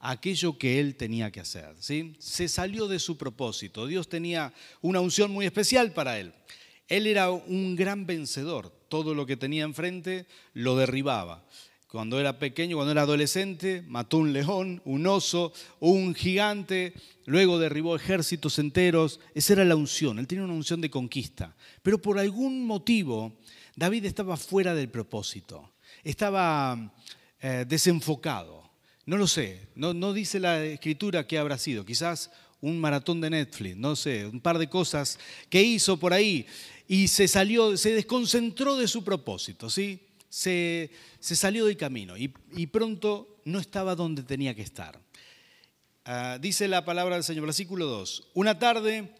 aquello 0.00 0.58
que 0.58 0.78
él 0.78 0.94
tenía 0.94 1.30
que 1.30 1.40
hacer. 1.40 1.74
¿sí? 1.78 2.14
Se 2.18 2.48
salió 2.48 2.86
de 2.86 2.98
su 2.98 3.16
propósito. 3.16 3.86
Dios 3.86 4.08
tenía 4.08 4.52
una 4.80 5.00
unción 5.00 5.30
muy 5.30 5.46
especial 5.46 5.92
para 5.92 6.18
él. 6.18 6.32
Él 6.88 7.06
era 7.06 7.30
un 7.30 7.76
gran 7.76 8.06
vencedor. 8.06 8.72
Todo 8.88 9.14
lo 9.14 9.26
que 9.26 9.36
tenía 9.36 9.64
enfrente 9.64 10.26
lo 10.54 10.76
derribaba. 10.76 11.44
Cuando 11.90 12.20
era 12.20 12.38
pequeño, 12.38 12.76
cuando 12.76 12.92
era 12.92 13.02
adolescente, 13.02 13.82
mató 13.86 14.18
un 14.18 14.32
león, 14.32 14.82
un 14.84 15.06
oso, 15.06 15.52
un 15.80 16.14
gigante, 16.14 16.92
luego 17.24 17.58
derribó 17.58 17.96
ejércitos 17.96 18.58
enteros. 18.58 19.20
Esa 19.34 19.54
era 19.54 19.64
la 19.64 19.76
unción. 19.76 20.18
Él 20.18 20.26
tenía 20.26 20.44
una 20.44 20.52
unción 20.54 20.80
de 20.80 20.90
conquista. 20.90 21.54
Pero 21.82 22.00
por 22.00 22.18
algún 22.18 22.66
motivo, 22.66 23.38
David 23.74 24.04
estaba 24.04 24.36
fuera 24.36 24.74
del 24.74 24.90
propósito. 24.90 25.72
Estaba 26.04 26.92
eh, 27.40 27.64
desenfocado. 27.66 28.68
No 29.06 29.16
lo 29.16 29.26
sé, 29.26 29.68
no, 29.74 29.94
no 29.94 30.12
dice 30.12 30.38
la 30.38 30.62
escritura 30.62 31.26
qué 31.26 31.38
habrá 31.38 31.56
sido. 31.56 31.86
Quizás 31.86 32.30
un 32.60 32.78
maratón 32.78 33.20
de 33.20 33.30
Netflix, 33.30 33.76
no 33.76 33.96
sé, 33.96 34.26
un 34.26 34.40
par 34.40 34.58
de 34.58 34.68
cosas 34.68 35.18
que 35.48 35.62
hizo 35.62 35.96
por 35.96 36.12
ahí 36.12 36.46
y 36.88 37.08
se 37.08 37.28
salió, 37.28 37.76
se 37.76 37.92
desconcentró 37.92 38.74
de 38.76 38.88
su 38.88 39.04
propósito, 39.04 39.68
¿sí? 39.68 40.00
Se, 40.30 40.90
salió 41.20 41.66
del 41.66 41.76
camino 41.76 42.14
y, 42.16 42.66
pronto 42.66 43.40
no 43.44 43.58
estaba 43.60 43.94
donde 43.94 44.22
tenía 44.22 44.54
que 44.54 44.62
estar. 44.62 44.98
Ah, 46.04 46.38
dice 46.40 46.66
la 46.66 46.84
palabra 46.86 47.16
del 47.16 47.24
Señor, 47.24 47.44
versículo 47.44 47.86
2. 47.86 48.28
Una 48.34 48.58
tarde, 48.58 49.12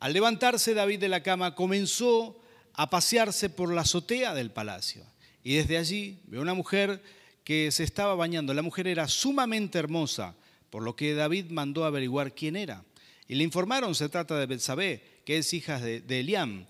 al 0.00 0.12
levantarse 0.14 0.72
David 0.72 1.00
de 1.00 1.08
la 1.08 1.22
cama, 1.22 1.54
comenzó 1.54 2.40
a 2.72 2.88
pasearse 2.88 3.50
por 3.50 3.72
la 3.72 3.82
azotea 3.82 4.34
del 4.34 4.50
palacio. 4.50 5.04
Y 5.42 5.56
desde 5.56 5.76
allí 5.76 6.20
ve 6.26 6.40
una 6.40 6.54
mujer 6.54 7.02
que 7.44 7.70
se 7.70 7.84
estaba 7.84 8.14
bañando. 8.14 8.54
La 8.54 8.62
mujer 8.62 8.86
era 8.86 9.08
sumamente 9.08 9.78
hermosa, 9.78 10.34
por 10.70 10.82
lo 10.82 10.96
que 10.96 11.14
David 11.14 11.50
mandó 11.50 11.84
averiguar 11.84 12.34
quién 12.34 12.56
era. 12.56 12.82
Y 13.28 13.34
le 13.34 13.44
informaron, 13.44 13.94
se 13.94 14.08
trata 14.08 14.38
de 14.38 14.46
Betsabé, 14.46 15.20
que 15.26 15.38
es 15.38 15.52
hija 15.52 15.78
de, 15.78 16.00
de 16.00 16.20
Eliam 16.20 16.66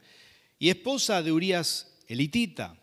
y 0.64 0.70
esposa 0.70 1.22
de 1.22 1.30
Urias 1.30 1.88
elitita. 2.08 2.74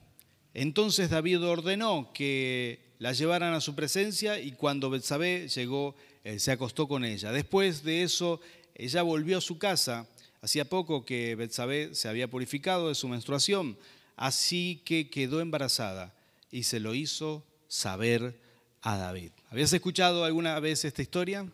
Entonces 0.54 1.10
David 1.10 1.44
ordenó 1.44 2.12
que 2.14 2.94
la 3.00 3.12
llevaran 3.12 3.56
a 3.56 3.60
su 3.60 3.74
presencia 3.74 4.40
y 4.40 4.52
cuando 4.52 4.92
Betsabé 4.92 5.48
llegó, 5.48 5.96
eh, 6.24 6.38
se 6.38 6.52
acostó 6.52 6.88
con 6.88 7.04
ella. 7.04 7.32
Después 7.32 7.82
de 7.82 8.04
eso, 8.04 8.40
ella 8.76 9.02
volvió 9.02 9.40
a 9.40 9.42
su 9.42 9.58
casa. 9.58 10.08
Hacía 10.44 10.70
poco 10.70 11.06
que 11.06 11.34
Betsabé 11.34 11.96
se 11.96 12.08
había 12.08 12.30
purificado 12.30 12.90
de 12.90 12.94
su 12.94 13.08
menstruación, 13.08 13.80
así 14.16 14.84
que 14.86 15.10
quedó 15.10 15.42
embarazada 15.42 16.14
y 16.52 16.62
se 16.66 16.80
lo 16.80 16.94
hizo 16.94 17.44
saber 17.68 18.40
a 18.84 18.96
David. 18.96 19.32
¿Habías 19.50 19.74
escuchado 19.74 20.24
alguna 20.24 20.60
vez 20.60 20.86
esta 20.86 21.02
historia? 21.02 21.48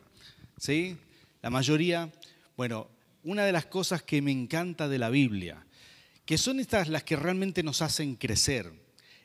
¿Sí? 0.58 0.98
La 1.42 1.50
mayoría. 1.50 2.12
Bueno, 2.58 2.90
una 3.24 3.46
de 3.46 3.54
las 3.54 3.68
cosas 3.68 4.04
que 4.04 4.22
me 4.22 4.34
encanta 4.34 4.90
de 4.90 5.00
la 5.00 5.10
Biblia 5.10 5.64
que 6.28 6.38
son 6.38 6.60
estas 6.60 6.90
las 6.90 7.04
que 7.04 7.16
realmente 7.16 7.64
nos 7.64 7.82
hacen 7.82 8.16
crecer, 8.16 8.70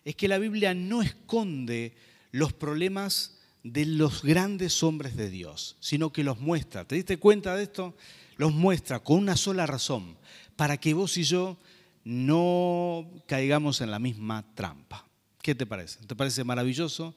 es 0.04 0.14
que 0.14 0.28
la 0.28 0.38
Biblia 0.38 0.73
no 0.73 1.02
esconde 1.02 1.97
los 2.30 2.52
problemas 2.52 3.40
de 3.64 3.87
los 3.87 4.23
grandes 4.23 4.85
hombres 4.85 5.16
de 5.16 5.28
Dios, 5.28 5.76
sino 5.80 6.12
que 6.12 6.23
los 6.23 6.38
muestra. 6.38 6.85
¿Te 6.85 6.94
diste 6.94 7.18
cuenta 7.18 7.56
de 7.56 7.64
esto? 7.64 7.97
Los 8.37 8.52
muestra 8.52 9.00
con 9.00 9.18
una 9.18 9.37
sola 9.37 9.66
razón, 9.66 10.16
para 10.54 10.76
que 10.76 10.94
vos 10.94 11.18
y 11.18 11.25
yo 11.25 11.59
no 12.04 13.11
caigamos 13.26 13.80
en 13.80 13.90
la 13.90 13.99
misma 13.99 14.44
trampa. 14.54 15.04
¿Qué 15.42 15.56
te 15.56 15.66
parece? 15.66 15.99
¿Te 16.06 16.14
parece 16.14 16.44
maravilloso? 16.44 17.16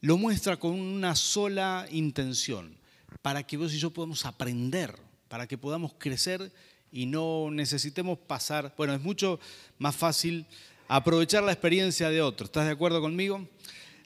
Lo 0.00 0.16
muestra 0.16 0.56
con 0.56 0.72
una 0.72 1.14
sola 1.14 1.86
intención, 1.90 2.74
para 3.20 3.46
que 3.46 3.58
vos 3.58 3.74
y 3.74 3.78
yo 3.78 3.90
podamos 3.92 4.24
aprender, 4.24 4.98
para 5.28 5.46
que 5.46 5.58
podamos 5.58 5.92
crecer 5.98 6.50
y 6.96 7.04
no 7.04 7.50
necesitemos 7.50 8.18
pasar, 8.18 8.72
bueno, 8.74 8.94
es 8.94 9.02
mucho 9.02 9.38
más 9.78 9.94
fácil 9.94 10.46
aprovechar 10.88 11.42
la 11.42 11.52
experiencia 11.52 12.08
de 12.08 12.22
otros. 12.22 12.48
¿Estás 12.48 12.64
de 12.64 12.72
acuerdo 12.72 13.02
conmigo? 13.02 13.46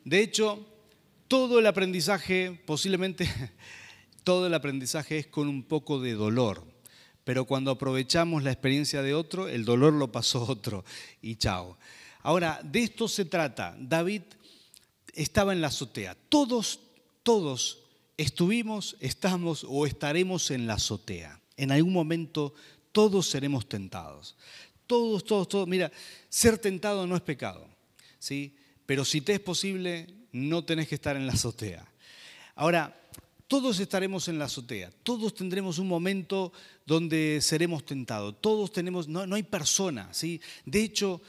De 0.05 0.21
hecho, 0.21 0.67
todo 1.29 1.61
el 1.61 1.69
aprendizaje, 1.69 2.61
posiblemente 2.67 3.29
todo 4.25 4.49
el 4.49 4.55
aprendizaje 4.55 5.19
es 5.19 5.29
con 5.29 5.47
un 5.47 5.63
poco 5.63 6.01
de 6.01 6.15
dolor, 6.15 6.67
pero 7.23 7.45
cuando 7.45 7.71
aprovechamos 7.71 8.43
la 8.43 8.51
experiencia 8.51 9.03
de 9.03 9.15
otro, 9.15 9.47
el 9.47 9.65
dolor 9.65 9.93
lo 9.93 10.11
pasó 10.11 10.43
otro 10.49 10.85
y 11.23 11.37
chao. 11.37 11.79
Ahora, 12.25 12.61
de 12.65 12.83
esto 12.83 13.07
se 13.07 13.25
trata. 13.25 13.77
David 13.79 14.23
estaba 15.15 15.53
en 15.53 15.61
la 15.61 15.69
azotea. 15.69 16.17
Todos, 16.29 16.81
todos 17.23 17.85
estuvimos, 18.17 18.97
estamos 18.99 19.65
o 19.69 19.87
estaremos 19.87 20.51
en 20.51 20.67
la 20.67 20.75
azotea 20.75 21.41
en 21.61 21.71
algún 21.73 21.93
momento 21.93 22.55
todos 22.93 23.29
seremos 23.29 23.69
tentados. 23.69 24.37
Todos, 24.87 25.25
todos, 25.25 25.49
todos. 25.49 25.69
Mira, 25.69 25.91
ser 26.29 26.59
tentado 26.59 27.07
no 27.07 27.17
es 27.17 27.23
pecado, 27.23 27.69
¿sí? 28.19 28.57
Pero 28.87 29.05
si 29.05 29.21
te 29.21 29.35
es 29.35 29.41
posible, 29.41 30.07
no 30.33 30.65
tenés 30.65 30.89
que 30.89 30.97
estar 30.97 31.17
en 31.17 31.27
la 31.27 31.33
azotea. 31.33 31.87
Ahora, 32.55 32.97
todos 33.47 33.81
estaremos 33.81 34.29
en 34.29 34.39
la 34.39 34.45
azotea, 34.45 34.93
todos 35.03 35.35
tendremos 35.35 35.79
un 35.79 35.89
momento 35.89 36.53
donde 36.87 37.41
seremos 37.43 37.85
tentados, 37.85 38.41
todos 38.41 38.73
tenemos, 38.73 39.09
no, 39.09 39.27
no 39.27 39.35
hay 39.35 39.43
persona, 39.43 40.13
¿sí? 40.13 40.41
De 40.65 40.83
hecho, 40.83 41.21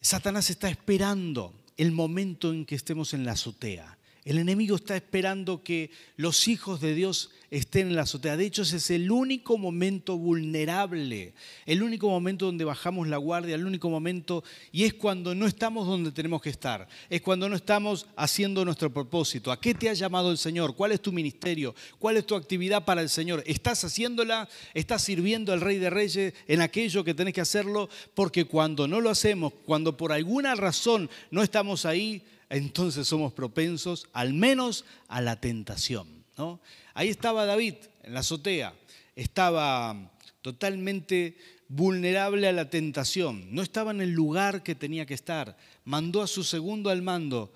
Satanás 0.00 0.48
está 0.48 0.70
esperando 0.70 1.52
el 1.76 1.92
momento 1.92 2.52
en 2.52 2.64
que 2.64 2.74
estemos 2.74 3.12
en 3.12 3.26
la 3.26 3.32
azotea. 3.32 3.97
El 4.28 4.36
enemigo 4.36 4.76
está 4.76 4.94
esperando 4.94 5.62
que 5.62 5.90
los 6.16 6.48
hijos 6.48 6.82
de 6.82 6.94
Dios 6.94 7.30
estén 7.50 7.86
en 7.86 7.96
la 7.96 8.02
azotea. 8.02 8.36
De 8.36 8.44
hecho, 8.44 8.60
ese 8.60 8.76
es 8.76 8.90
el 8.90 9.10
único 9.10 9.56
momento 9.56 10.18
vulnerable, 10.18 11.32
el 11.64 11.82
único 11.82 12.10
momento 12.10 12.44
donde 12.44 12.66
bajamos 12.66 13.08
la 13.08 13.16
guardia, 13.16 13.54
el 13.54 13.64
único 13.64 13.88
momento, 13.88 14.44
y 14.70 14.84
es 14.84 14.92
cuando 14.92 15.34
no 15.34 15.46
estamos 15.46 15.86
donde 15.86 16.12
tenemos 16.12 16.42
que 16.42 16.50
estar, 16.50 16.86
es 17.08 17.22
cuando 17.22 17.48
no 17.48 17.56
estamos 17.56 18.06
haciendo 18.16 18.66
nuestro 18.66 18.92
propósito. 18.92 19.50
¿A 19.50 19.58
qué 19.58 19.72
te 19.72 19.88
ha 19.88 19.94
llamado 19.94 20.30
el 20.30 20.36
Señor? 20.36 20.76
¿Cuál 20.76 20.92
es 20.92 21.00
tu 21.00 21.10
ministerio? 21.10 21.74
¿Cuál 21.98 22.18
es 22.18 22.26
tu 22.26 22.34
actividad 22.34 22.84
para 22.84 23.00
el 23.00 23.08
Señor? 23.08 23.42
¿Estás 23.46 23.82
haciéndola? 23.82 24.46
¿Estás 24.74 25.04
sirviendo 25.04 25.54
al 25.54 25.62
Rey 25.62 25.78
de 25.78 25.88
Reyes 25.88 26.34
en 26.46 26.60
aquello 26.60 27.02
que 27.02 27.14
tenés 27.14 27.32
que 27.32 27.40
hacerlo? 27.40 27.88
Porque 28.12 28.44
cuando 28.44 28.86
no 28.86 29.00
lo 29.00 29.08
hacemos, 29.08 29.54
cuando 29.64 29.96
por 29.96 30.12
alguna 30.12 30.54
razón 30.54 31.08
no 31.30 31.42
estamos 31.42 31.86
ahí, 31.86 32.22
entonces 32.50 33.06
somos 33.06 33.32
propensos 33.32 34.06
al 34.12 34.32
menos 34.32 34.84
a 35.08 35.20
la 35.20 35.40
tentación. 35.40 36.24
¿no? 36.36 36.60
Ahí 36.94 37.08
estaba 37.08 37.44
David 37.44 37.74
en 38.02 38.14
la 38.14 38.20
azotea, 38.20 38.74
estaba 39.14 40.12
totalmente 40.40 41.36
vulnerable 41.68 42.48
a 42.48 42.52
la 42.52 42.70
tentación, 42.70 43.54
no 43.54 43.60
estaba 43.60 43.90
en 43.90 44.00
el 44.00 44.12
lugar 44.12 44.62
que 44.62 44.74
tenía 44.74 45.04
que 45.04 45.14
estar, 45.14 45.56
mandó 45.84 46.22
a 46.22 46.26
su 46.26 46.44
segundo 46.44 46.88
al 46.90 47.02
mando 47.02 47.52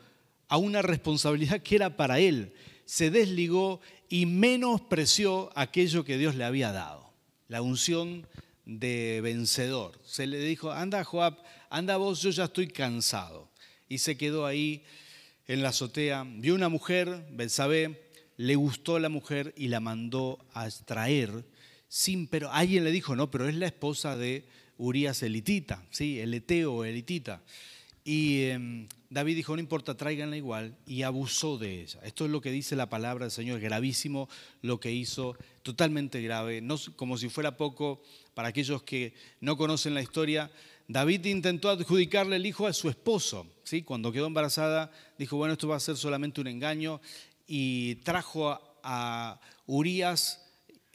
a 0.49 0.59
una 0.59 0.83
responsabilidad 0.83 1.63
que 1.63 1.77
era 1.77 1.97
para 1.97 2.19
él, 2.19 2.53
se 2.85 3.11
desligó 3.11 3.81
y 4.11 4.27
menospreció 4.27 5.51
aquello 5.55 6.05
que 6.05 6.19
Dios 6.19 6.35
le 6.35 6.45
había 6.45 6.73
dado, 6.73 7.11
la 7.49 7.63
unción 7.63 8.27
de 8.67 9.21
vencedor. 9.23 9.99
Se 10.05 10.27
le 10.27 10.39
dijo, 10.41 10.71
anda 10.71 11.05
Joab, 11.05 11.39
anda 11.71 11.97
vos, 11.97 12.21
yo 12.21 12.31
ya 12.31 12.45
estoy 12.45 12.69
cansado 12.69 13.52
y 13.93 13.99
se 13.99 14.17
quedó 14.17 14.47
ahí 14.47 14.83
en 15.47 15.63
la 15.63 15.69
azotea. 15.69 16.25
Vio 16.27 16.55
una 16.55 16.71
mujer, 16.71 17.27
Belsabé, 17.31 18.09
le 18.39 18.57
gustó 18.57 18.99
la 18.99 19.11
mujer 19.11 19.53
y 19.55 19.69
la 19.69 19.81
mandó 19.81 20.39
a 20.55 20.71
traer. 20.71 21.45
Sin, 21.89 22.27
pero 22.27 22.51
alguien 22.51 22.85
le 22.85 22.91
dijo, 22.91 23.15
no, 23.17 23.31
pero 23.31 23.47
es 23.47 23.55
la 23.55 23.67
esposa 23.67 24.17
de 24.17 24.47
Urias 24.79 25.23
elitita, 25.23 25.85
¿sí? 25.91 26.21
el 26.21 26.33
eteo 26.33 26.87
elitita. 26.87 27.43
Y 28.03 28.45
em, 28.45 28.89
David 29.11 29.37
dijo, 29.37 29.55
no 29.55 29.61
importa, 29.61 29.95
tráiganla 29.95 30.39
igual, 30.39 30.75
y 30.87 31.03
abusó 31.03 31.59
de 31.59 31.83
ella. 31.83 32.01
Esto 32.03 32.25
es 32.25 32.31
lo 32.31 32.41
que 32.41 32.51
dice 32.51 32.77
la 32.77 32.89
palabra 32.89 33.27
del 33.27 33.31
Señor, 33.31 33.61
gravísimo 33.61 34.27
lo 34.63 34.81
que 34.81 34.91
hizo, 34.91 35.37
totalmente 35.63 36.23
grave, 36.23 36.63
no, 36.63 36.77
como 36.97 37.19
si 37.19 37.29
fuera 37.29 37.59
poco, 37.59 38.03
para 38.33 38.49
aquellos 38.49 38.83
que 38.85 39.13
no 39.41 39.59
conocen 39.59 39.93
la 39.93 40.01
historia, 40.01 40.51
David 40.93 41.25
intentó 41.25 41.71
adjudicarle 41.71 42.37
el 42.37 42.45
hijo 42.45 42.67
a 42.67 42.73
su 42.75 42.91
esposo. 42.91 43.47
¿sí? 43.65 43.83
Cuando 43.83 44.13
quedó 44.13 44.27
embarazada, 44.27 44.91
dijo, 45.19 45.39
bueno, 45.39 45.55
esto 45.55 45.67
va 45.67 45.77
a 45.77 45.81
ser 45.81 45.97
solamente 45.97 46.43
un 46.43 46.49
engaño. 46.49 47.01
Y 47.47 47.97
trajo 47.97 48.61
a, 48.83 49.41
Urias, 49.67 50.41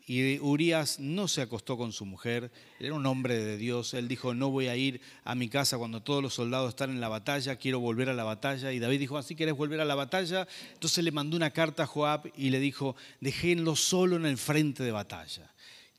y 0.06 0.38
Urias 0.40 1.00
no 1.00 1.28
se 1.28 1.42
acostó 1.42 1.78
con 1.78 1.92
su 1.94 2.06
mujer, 2.06 2.52
era 2.80 2.94
un 2.94 3.08
hombre 3.08 3.44
de 3.44 3.58
Dios. 3.58 3.96
Él 3.96 4.08
dijo, 4.08 4.36
no 4.36 4.52
voy 4.52 4.68
a 4.68 4.76
ir 4.76 5.02
a 5.24 5.34
mi 5.34 5.50
casa 5.50 5.80
cuando 5.80 6.04
todos 6.04 6.22
los 6.22 6.36
soldados 6.36 6.70
están 6.70 6.92
en 6.92 7.02
la 7.02 7.10
batalla, 7.10 7.56
quiero 7.56 7.80
volver 7.80 8.10
a 8.10 8.14
la 8.14 8.24
batalla. 8.24 8.72
Y 8.72 8.80
David 8.80 9.00
dijo, 9.00 9.18
¿así 9.18 9.36
quieres 9.36 9.56
volver 9.56 9.82
a 9.82 9.86
la 9.86 9.96
batalla? 9.96 10.48
Entonces 10.74 11.04
le 11.04 11.12
mandó 11.12 11.36
una 11.36 11.52
carta 11.52 11.84
a 11.84 11.88
Joab 11.88 12.32
y 12.36 12.52
le 12.52 12.60
dijo, 12.60 12.96
déjenlo 13.20 13.76
solo 13.76 14.16
en 14.16 14.28
el 14.28 14.38
frente 14.38 14.84
de 14.84 14.92
batalla. 14.92 15.52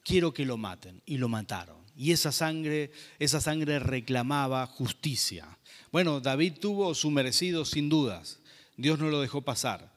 Quiero 0.04 0.32
que 0.32 0.46
lo 0.46 0.56
maten. 0.56 1.02
Y 1.04 1.18
lo 1.18 1.28
mataron. 1.28 1.87
Y 1.98 2.12
esa 2.12 2.30
sangre, 2.30 2.92
esa 3.18 3.40
sangre 3.40 3.80
reclamaba 3.80 4.64
justicia. 4.66 5.58
Bueno, 5.90 6.20
David 6.20 6.54
tuvo 6.60 6.94
su 6.94 7.10
merecido 7.10 7.64
sin 7.64 7.88
dudas. 7.88 8.38
Dios 8.76 9.00
no 9.00 9.08
lo 9.08 9.20
dejó 9.20 9.42
pasar. 9.42 9.92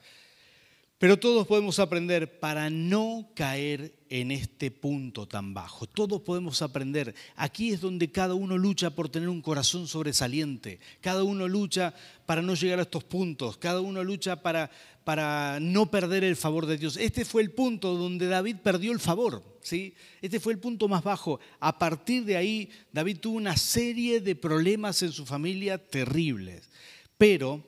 Pero 0.98 1.20
todos 1.20 1.46
podemos 1.46 1.78
aprender 1.78 2.40
para 2.40 2.72
no 2.72 3.30
caer 3.36 3.94
en 4.12 4.30
este 4.30 4.72
punto 4.72 5.26
tan 5.26 5.54
bajo. 5.54 5.88
Todos 5.88 6.22
podemos 6.22 6.62
aprender. 6.62 7.16
Aquí 7.38 7.72
es 7.72 7.80
donde 7.80 8.12
cada 8.12 8.34
uno 8.34 8.58
lucha 8.58 8.90
por 8.90 9.08
tener 9.08 9.30
un 9.30 9.42
corazón 9.42 9.88
sobresaliente. 9.88 10.82
Cada 11.00 11.24
uno 11.24 11.48
lucha 11.48 11.94
para 12.26 12.42
no 12.42 12.54
llegar 12.54 12.80
a 12.80 12.82
estos 12.82 13.06
puntos. 13.06 13.58
Cada 13.58 13.80
uno 13.80 14.04
lucha 14.04 14.42
para, 14.42 14.70
para 15.06 15.60
no 15.62 15.90
perder 15.90 16.26
el 16.26 16.36
favor 16.36 16.66
de 16.66 16.78
Dios. 16.78 16.98
Este 16.98 17.24
fue 17.24 17.42
el 17.42 17.52
punto 17.52 17.96
donde 17.96 18.28
David 18.28 18.58
perdió 18.62 18.92
el 18.92 19.00
favor. 19.00 19.42
¿sí? 19.62 19.96
Este 20.22 20.42
fue 20.42 20.52
el 20.52 20.60
punto 20.60 20.90
más 20.90 21.04
bajo. 21.04 21.40
A 21.62 21.80
partir 21.80 22.26
de 22.26 22.36
ahí, 22.36 22.70
David 22.92 23.20
tuvo 23.20 23.38
una 23.38 23.56
serie 23.56 24.20
de 24.20 24.36
problemas 24.36 25.02
en 25.04 25.14
su 25.14 25.26
familia 25.26 25.78
terribles. 25.78 26.70
Pero 27.18 27.64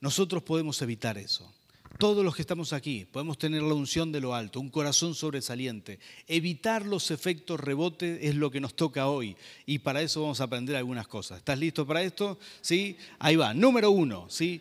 nosotros 0.00 0.42
podemos 0.42 0.82
evitar 0.82 1.18
eso. 1.18 1.54
Todos 1.98 2.24
los 2.24 2.34
que 2.34 2.42
estamos 2.42 2.72
aquí 2.72 3.04
podemos 3.04 3.38
tener 3.38 3.62
la 3.62 3.74
unción 3.74 4.10
de 4.10 4.20
lo 4.20 4.34
alto, 4.34 4.58
un 4.58 4.68
corazón 4.68 5.14
sobresaliente. 5.14 6.00
Evitar 6.26 6.84
los 6.84 7.10
efectos 7.12 7.60
rebote 7.60 8.26
es 8.28 8.34
lo 8.34 8.50
que 8.50 8.60
nos 8.60 8.74
toca 8.74 9.06
hoy 9.06 9.36
y 9.64 9.78
para 9.78 10.02
eso 10.02 10.22
vamos 10.22 10.40
a 10.40 10.44
aprender 10.44 10.74
algunas 10.74 11.06
cosas. 11.06 11.38
¿Estás 11.38 11.58
listo 11.58 11.86
para 11.86 12.02
esto? 12.02 12.38
¿Sí? 12.60 12.96
Ahí 13.20 13.36
va. 13.36 13.54
Número 13.54 13.92
uno, 13.92 14.26
¿sí? 14.28 14.60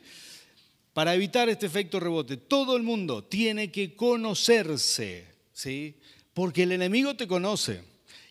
Para 0.93 1.15
evitar 1.15 1.49
este 1.49 1.65
efecto 1.65 1.99
rebote, 1.99 2.37
todo 2.37 2.77
el 2.77 2.83
mundo 2.83 3.23
tiene 3.23 3.71
que 3.71 3.95
conocerse, 3.95 5.25
¿sí? 5.51 5.95
Porque 6.35 6.63
el 6.63 6.71
enemigo 6.71 7.15
te 7.15 7.27
conoce 7.27 7.81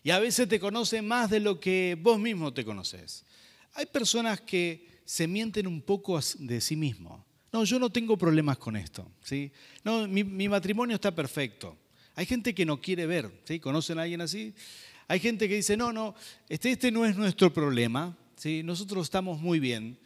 y 0.01 0.11
a 0.11 0.19
veces 0.19 0.47
te 0.47 0.61
conoce 0.61 1.01
más 1.01 1.29
de 1.29 1.41
lo 1.41 1.59
que 1.59 1.97
vos 2.01 2.19
mismo 2.19 2.53
te 2.53 2.63
conoces. 2.63 3.25
Hay 3.73 3.85
personas 3.87 4.39
que 4.39 4.87
se 5.03 5.27
mienten 5.27 5.67
un 5.67 5.81
poco 5.81 6.17
de 6.39 6.61
sí 6.61 6.77
mismos. 6.77 7.21
No, 7.53 7.63
yo 7.65 7.77
no 7.77 7.91
tengo 7.91 8.17
problemas 8.17 8.57
con 8.57 8.75
esto. 8.75 9.09
¿sí? 9.21 9.51
No, 9.83 10.07
mi, 10.07 10.49
matrimonio 10.49 10.95
está 10.95 11.13
perfecto. 11.13 11.77
Hay 12.15 12.25
gente 12.25 12.55
que 12.55 12.65
no 12.65 12.81
quiere 12.81 13.05
ver. 13.05 13.29
¿sí? 13.45 13.59
¿Conocen 13.59 13.99
a 13.99 14.01
alguien 14.01 14.21
así? 14.21 14.55
Hay 15.07 15.19
gente 15.19 15.47
que 15.47 15.57
dice, 15.57 15.77
no, 15.77 15.93
no, 15.93 16.15
este, 16.49 16.71
este 16.71 16.91
no 16.91 17.05
es 17.05 17.15
nuestro 17.15 17.53
problema. 17.53 18.17
¿sí? 18.37 18.63
Nosotros 18.63 19.05
estamos 19.05 19.39
muy 19.39 19.59
bien. 19.59 19.99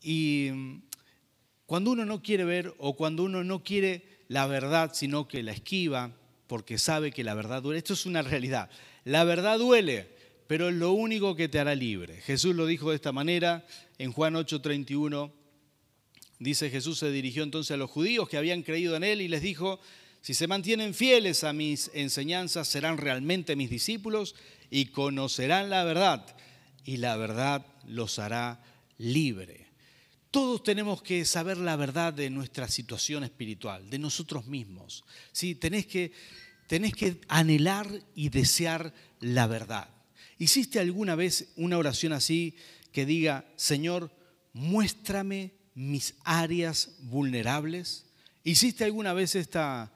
Y 0.00 0.48
mm, 0.54 0.82
cuando 1.66 1.90
uno 1.90 2.06
no 2.06 2.22
quiere 2.22 2.44
ver 2.44 2.74
o 2.78 2.96
cuando 2.96 3.24
uno 3.24 3.44
no 3.44 3.62
quiere 3.62 4.24
la 4.28 4.46
verdad, 4.46 4.92
sino 4.94 5.28
que 5.28 5.42
la 5.42 5.52
esquiva, 5.52 6.12
porque 6.46 6.78
sabe 6.78 7.12
que 7.12 7.24
la 7.24 7.34
verdad 7.34 7.60
duele, 7.60 7.78
esto 7.78 7.92
es 7.92 8.06
una 8.06 8.22
realidad. 8.22 8.70
La 9.04 9.24
verdad 9.24 9.58
duele, 9.58 10.08
pero 10.46 10.70
es 10.70 10.74
lo 10.74 10.92
único 10.92 11.36
que 11.36 11.50
te 11.50 11.58
hará 11.58 11.74
libre. 11.74 12.22
Jesús 12.22 12.56
lo 12.56 12.64
dijo 12.64 12.88
de 12.88 12.96
esta 12.96 13.12
manera 13.12 13.66
en 13.98 14.12
Juan 14.12 14.34
8:31 14.34 15.43
Dice 16.38 16.70
Jesús 16.70 16.98
se 16.98 17.10
dirigió 17.10 17.42
entonces 17.42 17.72
a 17.72 17.76
los 17.76 17.90
judíos 17.90 18.28
que 18.28 18.36
habían 18.36 18.62
creído 18.62 18.96
en 18.96 19.04
él 19.04 19.20
y 19.20 19.28
les 19.28 19.42
dijo, 19.42 19.80
si 20.20 20.34
se 20.34 20.46
mantienen 20.46 20.94
fieles 20.94 21.44
a 21.44 21.52
mis 21.52 21.90
enseñanzas, 21.92 22.66
serán 22.66 22.98
realmente 22.98 23.56
mis 23.56 23.70
discípulos 23.70 24.34
y 24.70 24.86
conocerán 24.86 25.70
la 25.70 25.84
verdad 25.84 26.36
y 26.84 26.96
la 26.96 27.16
verdad 27.16 27.66
los 27.86 28.18
hará 28.18 28.62
libre. 28.98 29.66
Todos 30.30 30.62
tenemos 30.62 31.02
que 31.02 31.24
saber 31.24 31.58
la 31.58 31.76
verdad 31.76 32.12
de 32.12 32.28
nuestra 32.30 32.68
situación 32.68 33.22
espiritual, 33.22 33.88
de 33.88 33.98
nosotros 33.98 34.46
mismos. 34.46 35.04
¿sí? 35.30 35.54
Tenés, 35.54 35.86
que, 35.86 36.10
tenés 36.66 36.94
que 36.94 37.20
anhelar 37.28 37.86
y 38.14 38.30
desear 38.30 38.92
la 39.20 39.46
verdad. 39.46 39.88
¿Hiciste 40.38 40.80
alguna 40.80 41.14
vez 41.14 41.52
una 41.56 41.78
oración 41.78 42.12
así 42.12 42.56
que 42.92 43.06
diga, 43.06 43.44
Señor, 43.56 44.10
muéstrame 44.52 45.52
mis 45.74 46.14
áreas 46.24 46.90
vulnerables? 47.00 48.04
¿Hiciste 48.44 48.84
alguna 48.84 49.12
vez 49.12 49.34
esta, 49.34 49.92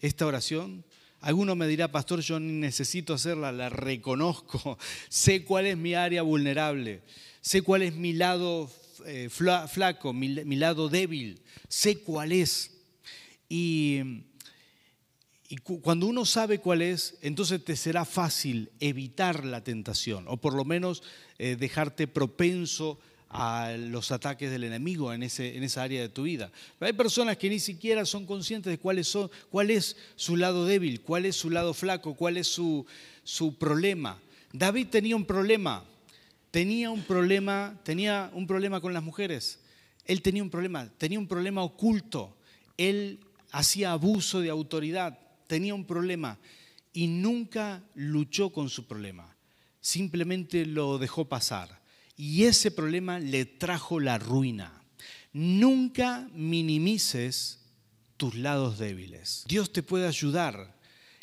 esta 0.00 0.26
oración? 0.26 0.84
Alguno 1.20 1.54
me 1.54 1.68
dirá, 1.68 1.90
pastor, 1.92 2.20
yo 2.20 2.40
necesito 2.40 3.14
hacerla, 3.14 3.52
la 3.52 3.68
reconozco, 3.68 4.78
sé 5.08 5.44
cuál 5.44 5.66
es 5.66 5.76
mi 5.76 5.94
área 5.94 6.22
vulnerable, 6.22 7.02
sé 7.40 7.62
cuál 7.62 7.82
es 7.82 7.94
mi 7.94 8.12
lado 8.12 8.70
eh, 9.06 9.28
flaco, 9.30 10.12
mi, 10.12 10.28
mi, 10.44 10.56
lado 10.56 10.88
débil, 10.88 11.40
sé 11.68 11.98
cuál 11.98 12.32
es. 12.32 12.72
Y, 13.48 14.00
cuando 15.82 16.06
uno 16.06 16.24
sabe 16.24 16.60
cuál 16.60 16.80
es, 16.80 17.18
entonces 17.20 17.62
te 17.62 17.76
será 17.76 18.06
fácil 18.06 18.70
evitar 18.80 19.44
la 19.44 19.62
tentación, 19.62 20.24
o 20.26 20.38
por 20.38 20.54
lo 20.54 20.64
menos 20.64 21.02
eh, 21.38 21.56
dejarte 21.56 22.08
propenso 22.08 22.98
a 22.98 23.11
los 23.78 24.12
ataques 24.12 24.50
del 24.50 24.64
enemigo 24.64 25.12
en, 25.12 25.22
ese, 25.22 25.56
en 25.56 25.62
esa 25.62 25.82
área 25.82 26.02
de 26.02 26.08
tu 26.08 26.24
vida. 26.24 26.50
Hay 26.80 26.92
personas 26.92 27.36
que 27.38 27.48
ni 27.48 27.60
siquiera 27.60 28.04
son 28.04 28.26
conscientes 28.26 28.70
de 28.70 28.78
cuáles 28.78 29.08
son, 29.08 29.30
cuál 29.50 29.70
es 29.70 29.96
su 30.16 30.36
lado 30.36 30.66
débil, 30.66 31.00
cuál 31.00 31.24
es 31.24 31.36
su 31.36 31.48
lado 31.48 31.72
flaco, 31.72 32.14
cuál 32.14 32.36
es 32.36 32.46
su, 32.46 32.84
su 33.24 33.56
problema. 33.56 34.20
David 34.52 34.88
tenía 34.88 35.16
un 35.16 35.24
problema, 35.24 35.84
tenía 36.50 36.90
un 36.90 37.02
problema, 37.02 37.80
tenía 37.84 38.30
un 38.34 38.46
problema 38.46 38.80
con 38.80 38.92
las 38.92 39.02
mujeres. 39.02 39.60
Él 40.04 40.20
tenía 40.20 40.42
un 40.42 40.50
problema, 40.50 40.90
tenía 40.98 41.18
un 41.18 41.28
problema 41.28 41.62
oculto. 41.62 42.36
Él 42.76 43.20
hacía 43.50 43.92
abuso 43.92 44.40
de 44.40 44.50
autoridad, 44.50 45.18
tenía 45.46 45.74
un 45.74 45.86
problema 45.86 46.38
y 46.92 47.06
nunca 47.06 47.82
luchó 47.94 48.50
con 48.50 48.68
su 48.68 48.86
problema. 48.86 49.34
Simplemente 49.80 50.66
lo 50.66 50.98
dejó 50.98 51.24
pasar 51.24 51.81
y 52.16 52.44
ese 52.44 52.70
problema 52.70 53.18
le 53.18 53.44
trajo 53.44 54.00
la 54.00 54.18
ruina. 54.18 54.82
Nunca 55.32 56.28
minimices 56.34 57.60
tus 58.16 58.34
lados 58.34 58.78
débiles. 58.78 59.44
Dios 59.48 59.72
te 59.72 59.82
puede 59.82 60.06
ayudar 60.06 60.76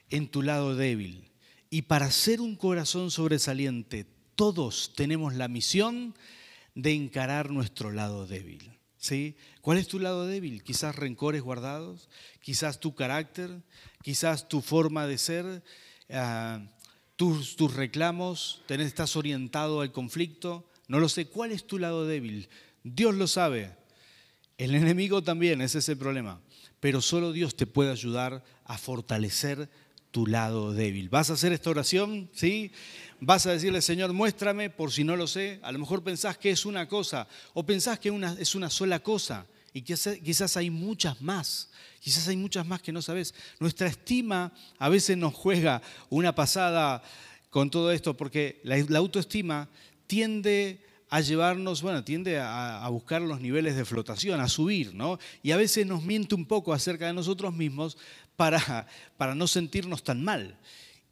en 0.10 0.28
tu 0.28 0.42
lado 0.42 0.76
débil. 0.76 1.32
Y 1.70 1.84
para 1.84 2.10
ser 2.12 2.42
un 2.42 2.56
corazón 2.56 3.12
sobresaliente, 3.12 4.08
todos 4.36 4.94
tenemos 4.96 5.36
la 5.36 5.48
misión 5.48 6.16
de 6.74 6.94
encarar 6.94 7.52
nuestro 7.52 7.92
lado 7.92 8.26
débil. 8.26 8.72
¿sí? 8.98 9.36
¿Cuál 9.62 9.78
es 9.78 9.88
tu 9.88 10.00
lado 10.00 10.26
débil? 10.26 10.64
Quizás 10.64 10.96
rencores 10.96 11.42
guardados, 11.42 12.10
quizás 12.42 12.80
tu 12.80 12.96
carácter, 12.96 13.62
quizás 14.04 14.48
tu 14.48 14.62
forma 14.62 15.08
de 15.08 15.18
ser, 15.18 15.64
ah, 16.10 16.62
tus, 17.16 17.56
tus, 17.56 17.74
reclamos, 17.74 18.62
estás 18.68 19.16
orientado 19.16 19.82
al 19.82 19.92
conflicto, 19.92 20.69
no 20.90 21.00
lo 21.00 21.08
sé. 21.08 21.28
¿Cuál 21.28 21.54
es 21.54 21.66
tu 21.66 21.80
lado 21.80 22.06
débil? 22.06 22.50
Dios 22.84 23.16
lo 23.16 23.28
sabe. 23.28 23.72
El 24.58 24.76
enemigo 24.76 25.24
también, 25.24 25.62
ese 25.62 25.80
es 25.80 25.88
el 25.88 25.98
problema. 25.98 26.42
Pero 26.82 27.02
solo 27.02 27.32
Dios 27.32 27.56
te 27.56 27.66
puede 27.66 27.92
ayudar 27.92 28.44
a 28.66 28.78
fortalecer 28.78 29.70
tu 30.12 30.28
lado 30.28 30.74
débil. 30.74 31.08
¿Vas 31.08 31.30
a 31.30 31.34
hacer 31.34 31.54
esta 31.54 31.70
oración? 31.70 32.30
¿Sí? 32.34 32.72
Vas 33.22 33.46
a 33.46 33.52
decirle, 33.52 33.82
Señor, 33.82 34.12
muéstrame 34.12 34.70
por 34.70 34.92
si 34.92 35.04
no 35.04 35.16
lo 35.16 35.28
sé. 35.28 35.60
A 35.62 35.72
lo 35.72 35.80
mejor 35.80 36.04
pensás 36.04 36.38
que 36.38 36.50
es 36.50 36.66
una 36.66 36.88
cosa 36.88 37.28
o 37.54 37.66
pensás 37.66 38.00
que 38.00 38.12
una, 38.12 38.34
es 38.40 38.56
una 38.56 38.70
sola 38.70 39.00
cosa 39.00 39.46
y 39.74 39.84
quizás, 39.84 40.58
hay 40.58 40.70
muchas 40.70 41.22
más. 41.22 41.70
Quizás 42.00 42.28
hay 42.28 42.38
muchas 42.38 42.66
más 42.66 42.82
que 42.82 42.92
no 42.92 43.02
sabes. 43.02 43.36
Nuestra 43.60 43.88
estima 43.88 44.52
a 44.80 44.90
veces 44.90 45.18
nos 45.18 45.34
juega 45.34 45.82
una 46.10 46.34
pasada 46.34 47.04
con 47.50 47.70
todo 47.70 47.92
esto 47.92 48.18
porque 48.18 48.62
la 48.64 48.98
autoestima 48.98 49.70
tiende 50.10 50.82
a 51.08 51.22
llevarnos, 51.22 51.84
bueno, 51.84 52.04
tiende 52.04 52.40
a, 52.40 52.88
buscar 52.90 53.22
los 53.22 53.40
niveles 53.42 53.76
de 53.76 53.86
flotación, 53.86 54.42
a 54.42 54.48
subir, 54.48 54.96
¿no? 54.96 55.20
Y 55.44 55.52
a 55.52 55.58
veces 55.58 55.86
nos 55.86 56.04
miente 56.04 56.34
un 56.34 56.46
poco 56.46 56.74
acerca 56.74 57.06
de 57.06 57.14
nosotros 57.14 57.54
mismos 57.54 57.96
para, 58.36 58.88
para 59.18 59.36
no 59.36 59.46
sentirnos 59.46 60.04
tan 60.04 60.24
mal. 60.24 60.58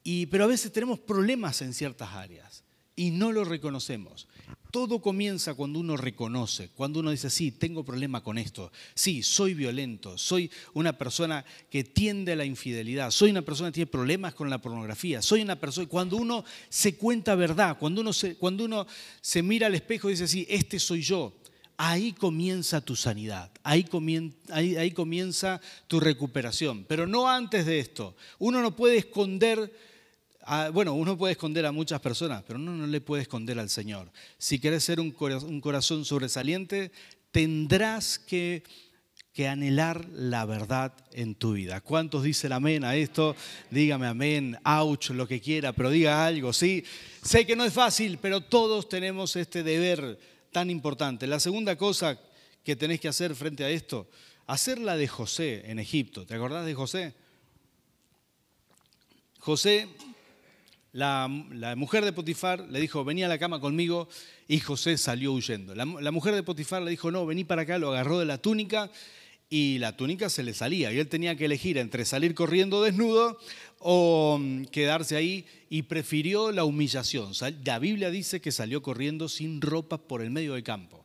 Y, 0.02 0.26
pero 0.26 0.44
a 0.44 0.48
veces 0.48 0.72
tenemos 0.72 0.98
problemas 0.98 1.62
en 1.62 1.74
ciertas 1.74 2.12
áreas 2.12 2.64
y 2.96 3.12
no 3.12 3.30
lo 3.30 3.44
reconocemos. 3.44 4.26
Todo 4.70 5.00
comienza 5.00 5.54
cuando 5.54 5.78
uno 5.78 5.96
reconoce, 5.96 6.68
cuando 6.74 7.00
uno 7.00 7.10
dice, 7.10 7.30
sí, 7.30 7.52
tengo 7.52 7.84
problema 7.84 8.22
con 8.22 8.36
esto, 8.36 8.70
sí, 8.94 9.22
soy 9.22 9.54
violento, 9.54 10.18
soy 10.18 10.50
una 10.74 10.98
persona 10.98 11.44
que 11.70 11.84
tiende 11.84 12.32
a 12.32 12.36
la 12.36 12.44
infidelidad, 12.44 13.10
soy 13.10 13.30
una 13.30 13.42
persona 13.42 13.70
que 13.70 13.76
tiene 13.76 13.90
problemas 13.90 14.34
con 14.34 14.50
la 14.50 14.60
pornografía, 14.60 15.22
soy 15.22 15.40
una 15.40 15.56
persona, 15.56 15.88
cuando 15.88 16.18
uno 16.18 16.44
se 16.68 16.96
cuenta 16.96 17.34
verdad, 17.34 17.78
cuando 17.78 18.02
uno 18.02 18.12
se, 18.12 18.36
cuando 18.36 18.64
uno 18.64 18.86
se 19.22 19.42
mira 19.42 19.68
al 19.68 19.74
espejo 19.74 20.08
y 20.08 20.12
dice, 20.12 20.28
sí, 20.28 20.46
este 20.50 20.78
soy 20.78 21.00
yo, 21.00 21.34
ahí 21.78 22.12
comienza 22.12 22.82
tu 22.82 22.94
sanidad, 22.94 23.50
ahí 23.62 23.86
ahí 24.52 24.90
comienza 24.90 25.60
tu 25.86 25.98
recuperación, 25.98 26.84
pero 26.84 27.06
no 27.06 27.28
antes 27.28 27.64
de 27.64 27.78
esto. 27.78 28.16
Uno 28.38 28.60
no 28.60 28.76
puede 28.76 28.98
esconder 28.98 29.72
bueno, 30.72 30.94
uno 30.94 31.16
puede 31.16 31.32
esconder 31.32 31.66
a 31.66 31.72
muchas 31.72 32.00
personas, 32.00 32.42
pero 32.46 32.58
uno 32.58 32.72
no 32.72 32.86
le 32.86 33.00
puede 33.00 33.22
esconder 33.22 33.58
al 33.58 33.70
Señor. 33.70 34.10
Si 34.38 34.58
quieres 34.58 34.84
ser 34.84 35.00
un 35.00 35.60
corazón 35.60 36.04
sobresaliente, 36.04 36.90
tendrás 37.30 38.18
que 38.18 38.62
anhelar 39.46 40.04
la 40.14 40.44
verdad 40.46 40.92
en 41.12 41.36
tu 41.36 41.52
vida. 41.52 41.80
¿Cuántos 41.80 42.24
dicen 42.24 42.52
amén 42.52 42.82
a 42.82 42.96
esto? 42.96 43.36
Dígame 43.70 44.08
amén, 44.08 44.58
ouch, 44.64 45.10
lo 45.10 45.28
que 45.28 45.40
quiera, 45.40 45.72
pero 45.72 45.90
diga 45.90 46.26
algo, 46.26 46.52
¿sí? 46.52 46.82
Sé 47.22 47.46
que 47.46 47.54
no 47.54 47.64
es 47.64 47.72
fácil, 47.72 48.18
pero 48.18 48.40
todos 48.40 48.88
tenemos 48.88 49.36
este 49.36 49.62
deber 49.62 50.18
tan 50.50 50.70
importante. 50.70 51.28
La 51.28 51.38
segunda 51.38 51.76
cosa 51.76 52.18
que 52.64 52.74
tenés 52.74 52.98
que 52.98 53.06
hacer 53.06 53.36
frente 53.36 53.62
a 53.62 53.70
esto, 53.70 54.10
hacer 54.48 54.80
la 54.80 54.96
de 54.96 55.06
José 55.06 55.70
en 55.70 55.78
Egipto. 55.78 56.26
¿Te 56.26 56.34
acordás 56.34 56.66
de 56.66 56.74
José? 56.74 57.14
José, 59.38 59.86
la, 60.92 61.28
mujer 61.76 62.04
de 62.04 62.12
Potifar 62.12 62.60
le 62.68 62.80
dijo, 62.80 63.04
vení 63.04 63.22
a 63.22 63.28
la 63.28 63.38
cama 63.38 63.60
conmigo, 63.60 64.08
y 64.46 64.60
José 64.60 64.98
salió 64.98 65.32
huyendo. 65.32 65.74
La, 65.74 65.84
la 65.84 66.10
mujer 66.10 66.34
de 66.34 66.42
Potifar 66.42 66.82
le 66.82 66.90
dijo, 66.90 67.10
no, 67.10 67.26
vení 67.26 67.44
para 67.44 67.62
acá, 67.62 67.78
lo 67.78 67.90
agarró 67.90 68.18
de 68.18 68.24
la 68.24 68.38
túnica 68.38 68.90
y 69.50 69.78
la 69.78 69.96
túnica 69.96 70.28
se 70.28 70.42
le 70.42 70.52
salía 70.52 70.92
y 70.92 70.98
él 70.98 71.08
tenía 71.08 71.34
que 71.36 71.46
elegir 71.46 71.78
entre 71.78 72.04
salir 72.04 72.34
corriendo 72.34 72.82
desnudo 72.82 73.38
o 73.78 74.38
mm, 74.38 74.64
quedarse 74.64 75.16
ahí 75.16 75.46
y 75.70 75.82
prefirió 75.82 76.52
la 76.52 76.64
humillación. 76.64 77.32
La 77.64 77.78
Biblia 77.78 78.10
dice 78.10 78.40
que 78.40 78.52
salió 78.52 78.82
corriendo 78.82 79.28
sin 79.28 79.60
ropa 79.60 79.96
por 79.98 80.22
el 80.22 80.30
medio 80.30 80.54
del 80.54 80.62
campo. 80.64 81.04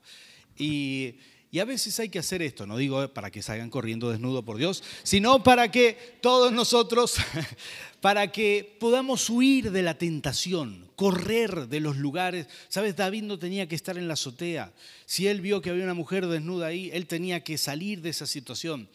Y 0.57 1.15
y 1.53 1.59
a 1.59 1.65
veces 1.65 1.99
hay 1.99 2.09
que 2.09 2.17
hacer 2.17 2.41
esto, 2.41 2.65
no 2.65 2.77
digo 2.77 3.13
para 3.13 3.29
que 3.29 3.43
salgan 3.43 3.69
corriendo 3.69 4.09
desnudo 4.09 4.43
por 4.43 4.57
Dios, 4.57 4.83
sino 5.03 5.43
para 5.43 5.69
que 5.69 6.17
todos 6.19 6.51
nosotros, 6.51 7.17
para 8.01 8.31
que 8.31 8.75
podamos 8.79 9.29
huir 9.29 9.69
de 9.69 9.83
la 9.83 9.95
tentación, 9.95 10.89
correr 10.95 11.67
de 11.67 11.79
los 11.79 11.97
lugares. 11.97 12.47
Sabes, 12.69 12.95
David 12.95 13.21
no 13.21 13.37
tenía 13.37 13.67
que 13.67 13.75
estar 13.75 13.99
en 13.99 14.07
la 14.07 14.15
azotea. 14.15 14.73
Si 15.05 15.27
él 15.27 15.41
vio 15.41 15.61
que 15.61 15.69
había 15.69 15.83
una 15.83 15.93
mujer 15.93 16.25
desnuda 16.25 16.65
ahí, 16.65 16.89
él 16.91 17.05
tenía 17.05 17.43
que 17.43 17.59
salir 17.59 18.01
de 18.01 18.09
esa 18.09 18.25
situación. 18.25 18.89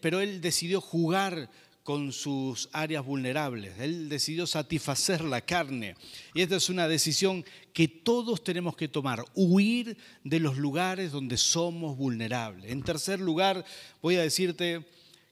pero 0.00 0.20
él 0.20 0.40
decidió 0.40 0.80
jugar 0.80 1.50
con 1.82 2.12
sus 2.12 2.68
áreas 2.72 3.04
vulnerables. 3.04 3.78
Él 3.78 4.08
decidió 4.08 4.46
satisfacer 4.46 5.22
la 5.22 5.40
carne. 5.40 5.96
Y 6.34 6.42
esta 6.42 6.56
es 6.56 6.68
una 6.68 6.86
decisión 6.86 7.44
que 7.72 7.88
todos 7.88 8.44
tenemos 8.44 8.76
que 8.76 8.88
tomar, 8.88 9.24
huir 9.34 9.96
de 10.22 10.40
los 10.40 10.56
lugares 10.56 11.10
donde 11.10 11.36
somos 11.36 11.96
vulnerables. 11.96 12.70
En 12.70 12.82
tercer 12.82 13.18
lugar, 13.18 13.64
voy 14.00 14.16
a 14.16 14.22
decirte 14.22 14.86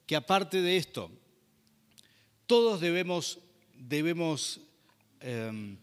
que 0.05 0.15
aparte 0.15 0.61
de 0.61 0.77
esto, 0.77 1.09
todos 2.47 2.81
debemos, 2.81 3.39
debemos 3.77 4.59
em, 5.21 5.77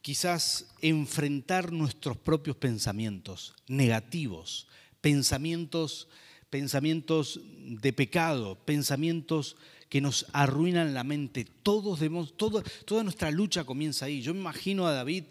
quizás 0.00 0.68
enfrentar 0.80 1.72
nuestros 1.72 2.16
propios 2.16 2.56
pensamientos 2.56 3.54
negativos, 3.66 4.68
pensamientos, 5.00 6.06
pensamientos 6.50 7.40
de 7.42 7.92
pecado, 7.92 8.56
pensamientos 8.64 9.56
que 9.94 10.00
nos 10.00 10.26
arruinan 10.32 10.92
la 10.92 11.04
mente. 11.04 11.46
Todos 11.62 12.00
debemos, 12.00 12.36
toda 12.36 13.04
nuestra 13.04 13.30
lucha 13.30 13.62
comienza 13.62 14.06
ahí. 14.06 14.22
Yo 14.22 14.34
me 14.34 14.40
imagino 14.40 14.88
a 14.88 14.92
David 14.92 15.22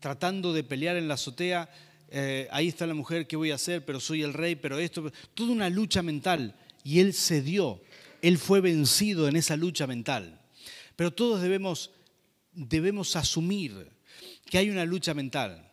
tratando 0.00 0.52
de 0.52 0.62
pelear 0.62 0.96
en 0.96 1.08
la 1.08 1.14
azotea. 1.14 1.70
Eh, 2.10 2.46
ahí 2.50 2.68
está 2.68 2.86
la 2.86 2.92
mujer, 2.92 3.26
¿qué 3.26 3.36
voy 3.36 3.52
a 3.52 3.54
hacer? 3.54 3.86
Pero 3.86 4.00
soy 4.00 4.20
el 4.22 4.34
rey, 4.34 4.54
pero 4.54 4.78
esto. 4.78 5.10
Toda 5.32 5.52
una 5.52 5.70
lucha 5.70 6.02
mental. 6.02 6.54
Y 6.84 7.00
él 7.00 7.14
cedió. 7.14 7.80
Él 8.20 8.36
fue 8.36 8.60
vencido 8.60 9.28
en 9.28 9.36
esa 9.36 9.56
lucha 9.56 9.86
mental. 9.86 10.38
Pero 10.94 11.10
todos 11.14 11.40
debemos, 11.40 11.90
debemos 12.52 13.16
asumir 13.16 13.92
que 14.44 14.58
hay 14.58 14.68
una 14.68 14.84
lucha 14.84 15.14
mental. 15.14 15.70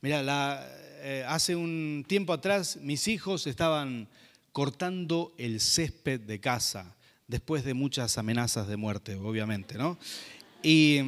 Mira, 0.00 0.66
eh, 1.02 1.26
hace 1.28 1.54
un 1.54 2.06
tiempo 2.08 2.32
atrás 2.32 2.78
mis 2.80 3.06
hijos 3.06 3.46
estaban 3.46 4.08
cortando 4.50 5.34
el 5.36 5.60
césped 5.60 6.20
de 6.20 6.40
casa 6.40 6.96
después 7.26 7.64
de 7.64 7.74
muchas 7.74 8.18
amenazas 8.18 8.68
de 8.68 8.76
muerte, 8.76 9.16
obviamente, 9.16 9.76
¿no? 9.76 9.98
Y, 10.62 11.00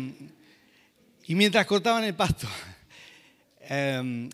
mientras 1.28 1.66
cortaban 1.66 2.04
el 2.04 2.14
pasto, 2.14 2.48
em, 3.60 4.30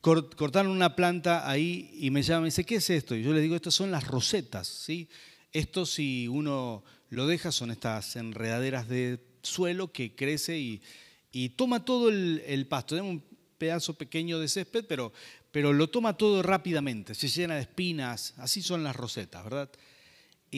cortaron 0.00 0.70
una 0.70 0.94
planta 0.94 1.48
ahí 1.50 1.90
y 1.98 2.10
me 2.10 2.22
llaman 2.22 2.42
y 2.42 2.42
me 2.42 2.46
dice, 2.48 2.64
¿qué 2.64 2.76
es 2.76 2.90
esto? 2.90 3.16
Y 3.16 3.22
yo 3.22 3.32
les 3.32 3.42
digo, 3.42 3.56
estas 3.56 3.74
son 3.74 3.90
las 3.90 4.06
rosetas, 4.06 4.68
¿sí? 4.68 5.08
Esto 5.52 5.86
si 5.86 6.28
uno 6.28 6.84
lo 7.10 7.26
deja 7.26 7.52
son 7.52 7.70
estas 7.70 8.16
enredaderas 8.16 8.88
de 8.88 9.20
suelo 9.42 9.92
que 9.92 10.14
crece 10.14 10.58
y, 10.58 10.80
toma 11.50 11.84
todo 11.84 12.08
el, 12.08 12.66
pasto. 12.68 12.94
Tenemos 12.96 13.16
un 13.16 13.24
pedazo 13.58 13.94
pequeño 13.94 14.38
de 14.38 14.48
césped, 14.48 14.84
pero, 14.86 15.12
pero 15.50 15.72
lo 15.72 15.88
toma 15.88 16.16
todo 16.16 16.42
rápidamente, 16.42 17.14
se 17.14 17.28
llena 17.28 17.56
de 17.56 17.62
espinas, 17.62 18.34
así 18.38 18.62
son 18.62 18.82
las 18.84 18.96
rosetas, 18.96 19.44
¿verdad? 19.44 19.70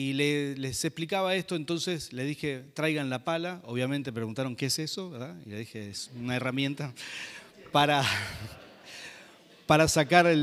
Y 0.01 0.13
les 0.13 0.85
explicaba 0.85 1.35
esto, 1.35 1.57
entonces 1.57 2.13
le 2.13 2.23
dije, 2.23 2.63
traigan 2.73 3.09
la 3.09 3.25
pala. 3.25 3.59
Obviamente 3.65 4.13
preguntaron, 4.13 4.55
¿qué 4.55 4.67
es 4.67 4.79
eso? 4.79 5.11
Y 5.45 5.49
le 5.49 5.57
dije, 5.57 5.89
es 5.89 6.09
una 6.17 6.37
herramienta 6.37 6.93
para, 7.73 8.05
para 9.67 9.89
sacar 9.89 10.33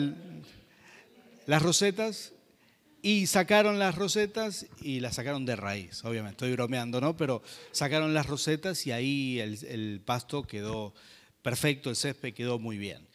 las 1.46 1.62
rosetas. 1.62 2.34
Y 3.00 3.28
sacaron 3.28 3.78
las 3.78 3.94
rosetas 3.94 4.66
y 4.82 5.00
las 5.00 5.14
sacaron 5.14 5.46
de 5.46 5.56
raíz, 5.56 6.04
obviamente, 6.04 6.32
estoy 6.32 6.52
bromeando, 6.52 7.00
¿no? 7.00 7.16
Pero 7.16 7.42
sacaron 7.72 8.12
las 8.12 8.26
rosetas 8.26 8.86
y 8.86 8.92
ahí 8.92 9.40
el 9.40 10.02
pasto 10.04 10.42
quedó 10.42 10.92
perfecto, 11.40 11.88
el 11.88 11.96
césped 11.96 12.34
quedó 12.34 12.58
muy 12.58 12.76
bien. 12.76 13.08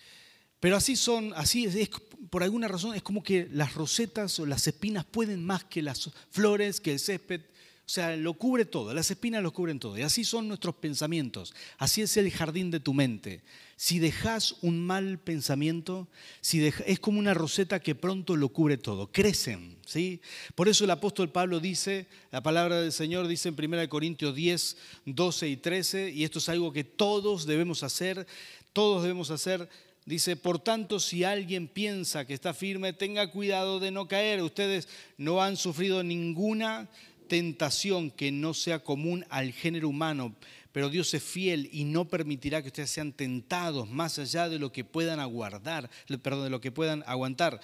Pero 0.61 0.77
así 0.77 0.95
son, 0.95 1.33
así 1.35 1.65
es, 1.65 1.89
por 2.29 2.43
alguna 2.43 2.69
razón 2.69 2.95
es 2.95 3.01
como 3.01 3.23
que 3.23 3.49
las 3.51 3.73
rosetas 3.73 4.39
o 4.39 4.45
las 4.45 4.65
espinas 4.67 5.03
pueden 5.03 5.43
más 5.43 5.65
que 5.65 5.81
las 5.81 6.11
flores, 6.29 6.79
que 6.79 6.93
el 6.93 6.99
césped. 6.99 7.41
O 7.41 7.93
sea, 7.93 8.15
lo 8.15 8.35
cubre 8.35 8.63
todo, 8.63 8.93
las 8.93 9.11
espinas 9.11 9.43
lo 9.43 9.51
cubren 9.51 9.79
todo. 9.79 9.97
Y 9.97 10.03
así 10.03 10.23
son 10.23 10.47
nuestros 10.47 10.75
pensamientos. 10.75 11.53
Así 11.79 12.03
es 12.03 12.15
el 12.15 12.31
jardín 12.31 12.69
de 12.71 12.79
tu 12.79 12.93
mente. 12.93 13.41
Si 13.75 13.97
dejas 13.97 14.55
un 14.61 14.85
mal 14.85 15.17
pensamiento, 15.17 16.07
si 16.41 16.63
es 16.85 16.99
como 16.99 17.17
una 17.17 17.33
roseta 17.33 17.79
que 17.79 17.95
pronto 17.95 18.35
lo 18.35 18.49
cubre 18.49 18.77
todo. 18.77 19.11
Crecen, 19.11 19.77
¿sí? 19.85 20.21
Por 20.53 20.69
eso 20.69 20.83
el 20.83 20.91
apóstol 20.91 21.31
Pablo 21.31 21.59
dice, 21.59 22.07
la 22.31 22.43
palabra 22.43 22.79
del 22.79 22.91
Señor 22.91 23.27
dice 23.27 23.49
en 23.49 23.55
1 23.57 23.89
Corintios 23.89 24.35
10, 24.35 24.77
12 25.07 25.49
y 25.49 25.57
13, 25.57 26.11
y 26.11 26.23
esto 26.23 26.37
es 26.37 26.47
algo 26.49 26.71
que 26.71 26.83
todos 26.83 27.47
debemos 27.47 27.81
hacer, 27.81 28.27
todos 28.73 29.01
debemos 29.01 29.31
hacer 29.31 29.67
Dice, 30.11 30.35
por 30.35 30.59
tanto, 30.59 30.99
si 30.99 31.23
alguien 31.23 31.69
piensa 31.69 32.25
que 32.25 32.33
está 32.33 32.53
firme, 32.53 32.91
tenga 32.91 33.31
cuidado 33.31 33.79
de 33.79 33.91
no 33.91 34.09
caer. 34.09 34.43
Ustedes 34.43 34.89
no 35.15 35.41
han 35.41 35.55
sufrido 35.55 36.03
ninguna 36.03 36.89
tentación 37.29 38.11
que 38.11 38.29
no 38.29 38.53
sea 38.53 38.79
común 38.79 39.25
al 39.29 39.53
género 39.53 39.87
humano, 39.87 40.35
pero 40.73 40.89
Dios 40.89 41.13
es 41.13 41.23
fiel 41.23 41.69
y 41.71 41.85
no 41.85 42.09
permitirá 42.09 42.61
que 42.61 42.67
ustedes 42.67 42.89
sean 42.89 43.13
tentados 43.13 43.89
más 43.89 44.19
allá 44.19 44.49
de 44.49 44.59
lo 44.59 44.73
que 44.73 44.83
puedan 44.83 45.21
aguardar, 45.21 45.89
perdón, 46.21 46.43
de 46.43 46.49
lo 46.49 46.59
que 46.59 46.73
puedan 46.73 47.05
aguantar. 47.07 47.61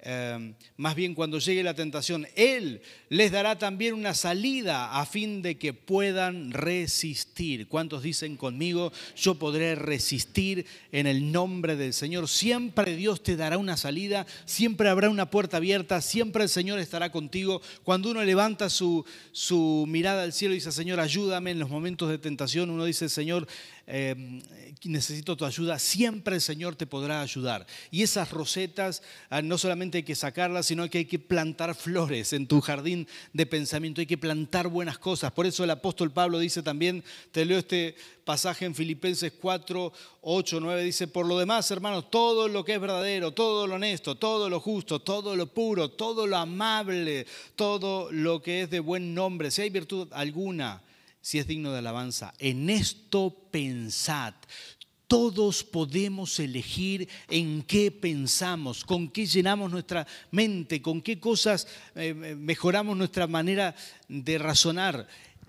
Em, 0.00 0.54
más 0.76 0.94
bien 0.94 1.12
cuando 1.12 1.40
llegue 1.40 1.64
la 1.64 1.74
tentación, 1.74 2.28
Él 2.36 2.80
les 3.08 3.32
dará 3.32 3.58
también 3.58 3.94
una 3.94 4.14
salida 4.14 5.00
a 5.00 5.04
fin 5.04 5.42
de 5.42 5.58
que 5.58 5.72
puedan 5.72 6.52
resistir. 6.52 7.66
¿Cuántos 7.66 8.04
dicen 8.04 8.36
conmigo, 8.36 8.92
yo 9.16 9.34
podré 9.34 9.74
resistir 9.74 10.66
en 10.92 11.08
el 11.08 11.32
nombre 11.32 11.74
del 11.74 11.92
Señor? 11.92 12.28
Siempre 12.28 12.94
Dios 12.94 13.24
te 13.24 13.36
dará 13.36 13.58
una 13.58 13.76
salida, 13.76 14.24
siempre 14.44 14.88
habrá 14.88 15.10
una 15.10 15.30
puerta 15.30 15.56
abierta, 15.56 16.00
siempre 16.00 16.44
el 16.44 16.48
Señor 16.48 16.78
estará 16.78 17.10
contigo. 17.10 17.60
Cuando 17.82 18.10
uno 18.12 18.22
levanta 18.22 18.70
su, 18.70 19.04
su 19.32 19.84
mirada 19.88 20.22
al 20.22 20.32
cielo 20.32 20.54
y 20.54 20.58
dice, 20.58 20.70
Señor, 20.70 21.00
ayúdame 21.00 21.50
en 21.50 21.58
los 21.58 21.70
momentos 21.70 22.08
de 22.08 22.18
tentación, 22.18 22.70
uno 22.70 22.84
dice, 22.84 23.08
Señor, 23.08 23.48
Em, 23.90 24.42
necesito 24.84 25.34
tu 25.34 25.46
ayuda, 25.46 25.78
siempre 25.78 26.34
el 26.34 26.42
Señor 26.42 26.76
te 26.76 26.86
podrá 26.86 27.22
ayudar. 27.22 27.66
Y 27.90 28.02
esas 28.02 28.30
rosetas 28.30 29.02
ah, 29.30 29.40
no 29.40 29.56
solamente 29.56 29.96
hay 29.96 30.04
que 30.04 30.14
sacarlas, 30.14 30.66
sino 30.66 30.88
que 30.90 30.98
hay 30.98 31.04
que 31.06 31.18
plantar 31.18 31.74
flores 31.74 32.34
en 32.34 32.46
tu 32.46 32.60
jardín 32.60 33.08
de 33.32 33.46
pensamiento, 33.46 34.02
hay 34.02 34.06
que 34.06 34.18
plantar 34.18 34.68
buenas 34.68 34.98
cosas. 34.98 35.32
Por 35.32 35.46
eso 35.46 35.64
el 35.64 35.70
apóstol 35.70 36.12
Pablo 36.12 36.38
dice 36.38 36.62
también, 36.62 37.02
te 37.32 37.46
leo 37.46 37.58
este 37.58 37.96
pasaje 38.26 38.66
en 38.66 38.74
Filipenses 38.74 39.32
4, 39.40 39.90
8, 40.20 40.60
9, 40.60 40.82
dice, 40.82 41.08
por 41.08 41.24
lo 41.24 41.38
demás, 41.38 41.70
hermanos, 41.70 42.10
todo 42.10 42.46
lo 42.46 42.66
que 42.66 42.74
es 42.74 42.80
verdadero, 42.80 43.32
todo 43.32 43.66
lo 43.66 43.76
honesto, 43.76 44.16
todo 44.16 44.50
lo 44.50 44.60
justo, 44.60 45.00
todo 45.00 45.34
lo 45.34 45.46
puro, 45.46 45.92
todo 45.92 46.26
lo 46.26 46.36
amable, 46.36 47.26
todo 47.56 48.12
lo 48.12 48.42
que 48.42 48.62
es 48.62 48.70
de 48.70 48.80
buen 48.80 49.14
nombre, 49.14 49.50
si 49.50 49.62
hay 49.62 49.70
virtud 49.70 50.08
alguna, 50.12 50.82
si 51.28 51.38
es 51.38 51.46
digno 51.46 51.72
de 51.72 51.80
alabanza. 51.80 52.32
En 52.38 52.70
esto 52.70 53.48
pensad. 53.50 54.32
Todos 55.06 55.62
podemos 55.62 56.40
elegir 56.40 57.06
en 57.28 57.60
qué 57.64 57.90
pensamos, 57.90 58.82
con 58.82 59.10
qué 59.10 59.26
llenamos 59.26 59.70
nuestra 59.70 60.06
mente, 60.30 60.80
con 60.80 61.02
qué 61.02 61.20
cosas 61.20 61.68
eh, 61.94 62.14
mejoramos 62.14 62.96
nuestra 62.96 63.26
manera 63.26 63.74
de 64.08 64.38
razonar. 64.38 65.06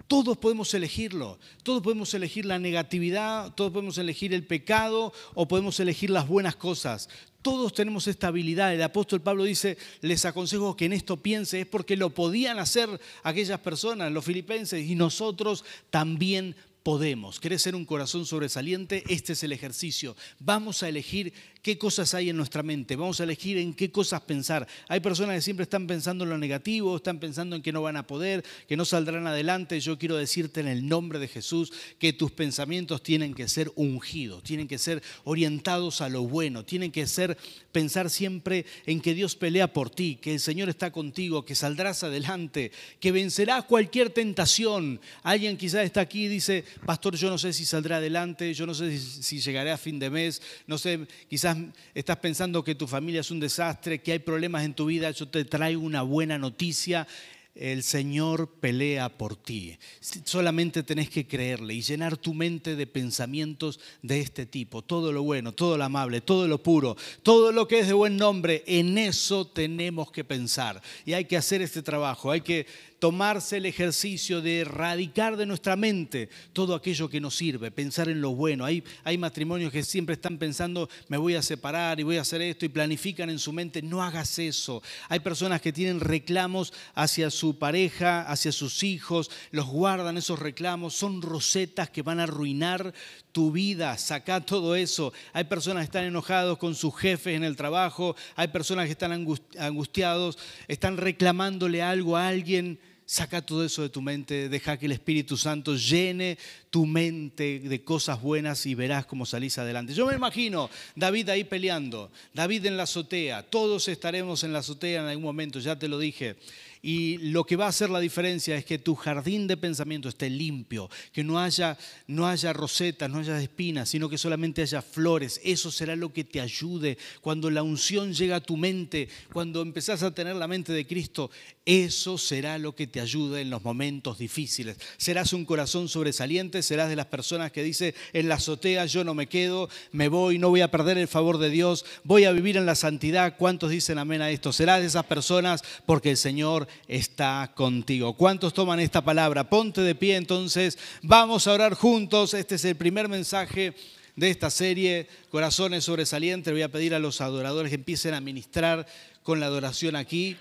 Todos 0.09 0.39
podemos 0.39 0.73
elegirlo, 0.73 1.37
todos 1.61 1.83
podemos 1.83 2.11
elegir 2.15 2.43
la 2.43 2.57
negatividad, 2.57 3.53
todos 3.53 3.71
podemos 3.71 3.95
elegir 3.99 4.33
el 4.33 4.43
pecado 4.43 5.13
o 5.35 5.47
podemos 5.47 5.79
elegir 5.79 6.09
las 6.09 6.27
buenas 6.27 6.55
cosas. 6.55 7.09
Todos 7.43 7.75
tenemos 7.75 8.07
esta 8.07 8.29
habilidad. 8.29 8.73
El 8.73 8.81
apóstol 8.81 9.21
Pablo 9.21 9.43
dice, 9.43 9.77
les 10.01 10.25
aconsejo 10.25 10.75
que 10.75 10.85
en 10.85 10.93
esto 10.93 11.17
piense, 11.17 11.61
es 11.61 11.67
porque 11.67 11.95
lo 11.95 12.09
podían 12.09 12.57
hacer 12.57 12.89
aquellas 13.21 13.59
personas, 13.59 14.11
los 14.11 14.25
filipenses, 14.25 14.83
y 14.89 14.95
nosotros 14.95 15.63
también 15.91 16.55
podemos. 16.81 17.39
¿Querés 17.39 17.61
ser 17.61 17.75
un 17.75 17.85
corazón 17.85 18.25
sobresaliente? 18.25 19.03
Este 19.09 19.33
es 19.33 19.43
el 19.43 19.51
ejercicio. 19.51 20.15
Vamos 20.39 20.81
a 20.81 20.89
elegir 20.89 21.33
qué 21.61 21.77
cosas 21.77 22.13
hay 22.13 22.29
en 22.29 22.37
nuestra 22.37 22.63
mente, 22.63 22.95
vamos 22.95 23.19
a 23.19 23.23
elegir 23.23 23.57
en 23.57 23.73
qué 23.73 23.91
cosas 23.91 24.21
pensar. 24.21 24.67
Hay 24.87 24.99
personas 24.99 25.35
que 25.35 25.41
siempre 25.41 25.63
están 25.63 25.87
pensando 25.87 26.23
en 26.23 26.29
lo 26.29 26.37
negativo, 26.37 26.95
están 26.95 27.19
pensando 27.19 27.55
en 27.55 27.61
que 27.61 27.71
no 27.71 27.81
van 27.81 27.97
a 27.97 28.07
poder, 28.07 28.43
que 28.67 28.77
no 28.77 28.85
saldrán 28.85 29.27
adelante. 29.27 29.79
Yo 29.79 29.97
quiero 29.97 30.17
decirte 30.17 30.61
en 30.61 30.67
el 30.67 30.87
nombre 30.87 31.19
de 31.19 31.27
Jesús 31.27 31.71
que 31.97 32.13
tus 32.13 32.31
pensamientos 32.31 33.03
tienen 33.03 33.33
que 33.33 33.47
ser 33.47 33.71
ungidos, 33.75 34.43
tienen 34.43 34.67
que 34.67 34.77
ser 34.77 35.03
orientados 35.23 36.01
a 36.01 36.09
lo 36.09 36.23
bueno, 36.23 36.63
tienen 36.63 36.91
que 36.91 37.07
ser 37.07 37.37
pensar 37.71 38.09
siempre 38.09 38.65
en 38.85 39.01
que 39.01 39.13
Dios 39.13 39.35
pelea 39.35 39.71
por 39.71 39.89
ti, 39.89 40.17
que 40.21 40.33
el 40.33 40.39
Señor 40.39 40.69
está 40.69 40.91
contigo, 40.91 41.45
que 41.45 41.55
saldrás 41.55 42.03
adelante, 42.03 42.71
que 42.99 43.11
vencerás 43.11 43.65
cualquier 43.65 44.09
tentación. 44.09 44.99
Alguien 45.23 45.57
quizás 45.57 45.85
está 45.85 46.01
aquí 46.01 46.25
y 46.25 46.27
dice, 46.29 46.63
pastor, 46.85 47.15
yo 47.15 47.29
no 47.29 47.37
sé 47.37 47.53
si 47.53 47.65
saldré 47.65 47.95
adelante, 47.95 48.53
yo 48.53 48.65
no 48.65 48.73
sé 48.73 48.97
si 48.97 49.39
llegaré 49.39 49.71
a 49.71 49.77
fin 49.77 49.99
de 49.99 50.09
mes, 50.09 50.41
no 50.67 50.77
sé, 50.77 51.07
quizás 51.29 51.48
estás, 51.93 52.17
pensando 52.17 52.63
que 52.63 52.75
tu 52.75 52.88
familia 52.88 53.21
es 53.21 53.31
un 53.31 53.39
desastre, 53.39 54.01
que 54.01 54.13
hay 54.13 54.19
problemas 54.19 54.63
en 54.63 54.73
tu 54.73 54.85
vida, 54.85 55.12
yo 55.12 55.27
te 55.27 55.45
traigo 55.45 55.81
una 55.81 56.01
buena 56.01 56.38
noticia. 56.38 57.07
El 57.55 57.83
Señor 57.83 58.47
pelea 58.62 59.09
por 59.09 59.35
ti. 59.35 59.77
Solamente 60.23 60.81
tenés 60.83 61.09
que 61.09 61.27
creerle 61.27 61.73
y 61.73 61.81
llenar 61.81 62.15
tu 62.15 62.33
mente 62.33 62.77
de 62.77 62.88
pensamientos 62.88 63.81
de 64.01 64.21
este 64.21 64.45
tipo. 64.45 64.81
Todo 64.81 65.12
lo 65.12 65.23
bueno, 65.23 65.51
todo 65.51 65.77
lo 65.77 65.83
amable, 65.83 66.21
todo 66.21 66.47
lo 66.47 66.63
puro, 66.63 66.95
todo 67.21 67.51
lo 67.51 67.67
que 67.67 67.79
es 67.79 67.88
de 67.88 67.93
buen 67.93 68.15
nombre, 68.15 68.63
en 68.65 68.97
eso 68.97 69.45
tenemos 69.45 70.09
que 70.09 70.23
pensar. 70.23 70.81
Y 71.05 71.13
hay 71.13 71.25
que 71.25 71.35
hacer 71.35 71.62
este 71.62 71.81
trabajo. 71.81 72.31
Hay 72.31 72.41
que 72.41 72.65
tomarse 72.99 73.57
el 73.57 73.65
ejercicio 73.65 74.41
de 74.41 74.59
erradicar 74.59 75.38
de 75.38 75.45
nuestra 75.45 75.75
mente 75.75 76.29
todo 76.53 76.75
aquello 76.75 77.09
que 77.09 77.21
nos 77.21 77.35
sirve, 77.35 77.71
pensar 77.71 78.09
en 78.09 78.21
lo 78.21 78.35
bueno. 78.35 78.65
Hay, 78.65 78.83
hay 79.03 79.17
matrimonios 79.17 79.71
que 79.71 79.83
siempre 79.83 80.13
están 80.13 80.38
pensando, 80.38 80.89
me 81.07 81.17
voy 81.17 81.35
a 81.35 81.41
separar 81.41 81.99
y 81.99 82.03
voy 82.03 82.17
a 82.17 82.21
hacer 82.21 82.41
esto 82.41 82.65
y 82.65 82.69
planifican 82.69 83.29
en 83.29 83.39
su 83.39 83.53
mente, 83.53 83.81
no 83.81 84.03
hagas 84.03 84.38
eso. 84.39 84.83
Hay 85.07 85.21
personas 85.21 85.62
que 85.62 85.73
tienen 85.73 85.99
reclamos 85.99 86.73
hacia 86.93 87.31
su 87.31 87.57
pareja, 87.57 88.21
hacia 88.21 88.51
sus 88.51 88.83
hijos, 88.83 89.31
los 89.51 89.67
guardan 89.67 90.17
esos 90.17 90.39
reclamos, 90.39 90.93
son 90.93 91.21
rosetas 91.21 91.89
que 91.89 92.01
van 92.01 92.19
a 92.19 92.23
arruinar 92.23 92.93
tu 93.31 93.51
vida, 93.51 93.97
saca 93.97 94.41
todo 94.41 94.75
eso. 94.75 95.13
Hay 95.33 95.45
personas 95.45 95.81
que 95.81 95.85
están 95.85 96.05
enojados 96.05 96.57
con 96.57 96.75
sus 96.75 96.95
jefes 96.95 97.35
en 97.35 97.43
el 97.43 97.55
trabajo, 97.55 98.15
hay 98.35 98.49
personas 98.49 98.85
que 98.85 98.91
están 98.91 99.12
angustiados, 99.57 100.38
están 100.67 100.97
reclamándole 100.97 101.81
algo 101.81 102.17
a 102.17 102.27
alguien. 102.27 102.79
Saca 103.11 103.41
todo 103.43 103.65
eso 103.65 103.81
de 103.81 103.89
tu 103.89 104.03
mente, 104.03 104.49
deja 104.49 104.77
que 104.77 104.85
el 104.85 104.91
Espíritu 104.91 105.35
Santo 105.35 105.75
llene 105.75 106.37
tu 106.69 106.85
mente 106.85 107.59
de 107.59 107.83
cosas 107.83 108.21
buenas 108.21 108.67
y 108.67 108.75
verás 108.75 109.07
cómo 109.07 109.25
salís 109.25 109.57
adelante. 109.57 109.95
Yo 109.95 110.05
me 110.05 110.13
imagino 110.13 110.69
David 110.95 111.29
ahí 111.29 111.43
peleando, 111.43 112.11
David 112.35 112.67
en 112.67 112.77
la 112.77 112.83
azotea, 112.83 113.41
todos 113.41 113.87
estaremos 113.87 114.43
en 114.43 114.53
la 114.53 114.59
azotea 114.59 115.01
en 115.01 115.07
algún 115.07 115.23
momento, 115.23 115.59
ya 115.59 115.75
te 115.75 115.87
lo 115.87 115.97
dije. 115.97 116.35
Y 116.81 117.17
lo 117.17 117.43
que 117.43 117.57
va 117.57 117.65
a 117.65 117.69
hacer 117.69 117.89
la 117.89 117.99
diferencia 117.99 118.55
es 118.55 118.63
que 118.63 118.79
tu 118.79 118.95
jardín 118.95 119.47
de 119.47 119.57
pensamiento 119.57 120.07
esté 120.07 120.29
limpio, 120.29 120.89
que 121.11 121.25
no 121.25 121.37
haya, 121.37 121.77
no 122.07 122.25
haya 122.25 122.53
rosetas, 122.53 123.09
no 123.09 123.19
haya 123.19 123.41
espinas, 123.41 123.89
sino 123.89 124.07
que 124.07 124.17
solamente 124.17 124.61
haya 124.61 124.81
flores. 124.81 125.41
Eso 125.43 125.71
será 125.71 125.97
lo 125.97 126.13
que 126.13 126.23
te 126.23 126.39
ayude 126.39 126.97
cuando 127.19 127.51
la 127.51 127.63
unción 127.63 128.13
llega 128.13 128.37
a 128.37 128.41
tu 128.41 128.55
mente, 128.55 129.09
cuando 129.33 129.61
empezás 129.61 130.03
a 130.03 130.13
tener 130.13 130.37
la 130.37 130.47
mente 130.47 130.71
de 130.71 130.87
Cristo. 130.87 131.29
Eso 131.65 132.17
será 132.17 132.57
lo 132.57 132.73
que 132.73 132.87
te 132.87 133.01
ayude 133.01 133.41
en 133.41 133.49
los 133.49 133.63
momentos 133.63 134.17
difíciles. 134.17 134.77
Serás 134.97 135.33
un 135.33 135.45
corazón 135.45 135.89
sobresaliente, 135.89 136.63
serás 136.63 136.89
de 136.89 136.95
las 136.95 137.07
personas 137.07 137.51
que 137.51 137.61
dice, 137.61 137.93
en 138.13 138.29
la 138.29 138.35
azotea 138.35 138.85
yo 138.85 139.03
no 139.03 139.13
me 139.13 139.27
quedo, 139.27 139.69
me 139.91 140.07
voy, 140.07 140.39
no 140.39 140.49
voy 140.49 140.61
a 140.61 140.71
perder 140.71 140.97
el 140.97 141.09
favor 141.09 141.37
de 141.39 141.49
Dios, 141.49 141.85
voy 142.05 142.23
a 142.23 142.31
vivir 142.31 142.55
en 142.55 142.65
la 142.65 142.75
santidad. 142.75 143.35
¿Cuántos 143.37 143.69
dicen 143.69 143.97
amén 143.97 144.21
a 144.21 144.31
esto? 144.31 144.53
Serás 144.53 144.79
de 144.79 144.87
esas 144.87 145.05
personas 145.05 145.61
porque 145.85 146.11
el 146.11 146.17
Señor 146.17 146.68
está 146.88 147.51
contigo. 147.55 148.13
¿Cuántos 148.13 148.53
toman 148.53 148.79
esta 148.79 149.03
palabra? 149.03 149.49
Ponte 149.49 149.82
de 149.82 149.95
pie 149.95 150.15
entonces, 150.15 150.77
vamos 151.01 151.47
a 151.47 151.53
orar 151.53 151.73
juntos. 151.73 152.34
Este 152.34 152.55
es 152.55 152.65
el 152.65 152.75
primer 152.75 153.08
mensaje 153.08 153.73
de 154.15 154.29
esta 154.29 154.49
serie, 154.49 155.08
Corazones 155.29 155.86
Sobresalientes. 155.86 156.51
Voy 156.51 156.62
a 156.62 156.71
pedir 156.71 156.93
a 156.93 156.99
los 156.99 157.21
adoradores 157.21 157.69
que 157.69 157.75
empiecen 157.75 158.13
a 158.13 158.21
ministrar 158.21 158.86
con 159.23 159.39
la 159.39 159.45
adoración 159.45 159.95
aquí. 159.95 160.36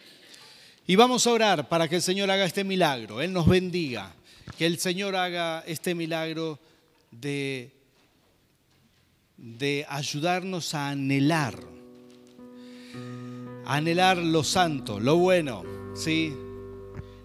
Y 0.87 0.97
vamos 0.97 1.27
a 1.27 1.33
orar 1.33 1.69
para 1.69 1.87
que 1.87 1.97
el 1.97 2.03
Señor 2.03 2.31
haga 2.31 2.47
este 2.47 2.65
milagro, 2.65 3.21
Él 3.21 3.33
nos 3.33 3.47
bendiga, 3.47 4.15
que 4.57 4.65
el 4.65 4.79
Señor 4.79 5.15
haga 5.17 5.63
este 5.67 5.95
milagro 5.95 6.59
de, 7.11 7.71
de 9.37 9.85
ayudarnos 9.89 10.75
a 10.75 10.89
anhelar, 10.89 11.63
a 13.67 13.77
anhelar 13.77 14.17
lo 14.17 14.43
santo, 14.43 14.99
lo 14.99 15.17
bueno, 15.17 15.63
¿sí? 15.99 16.33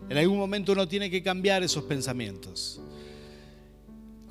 En 0.10 0.18
algún 0.18 0.38
momento 0.38 0.74
uno 0.74 0.88
tiene 0.88 1.10
que 1.10 1.24
cambiar 1.24 1.64
esos 1.64 1.84
pensamientos. 1.84 2.82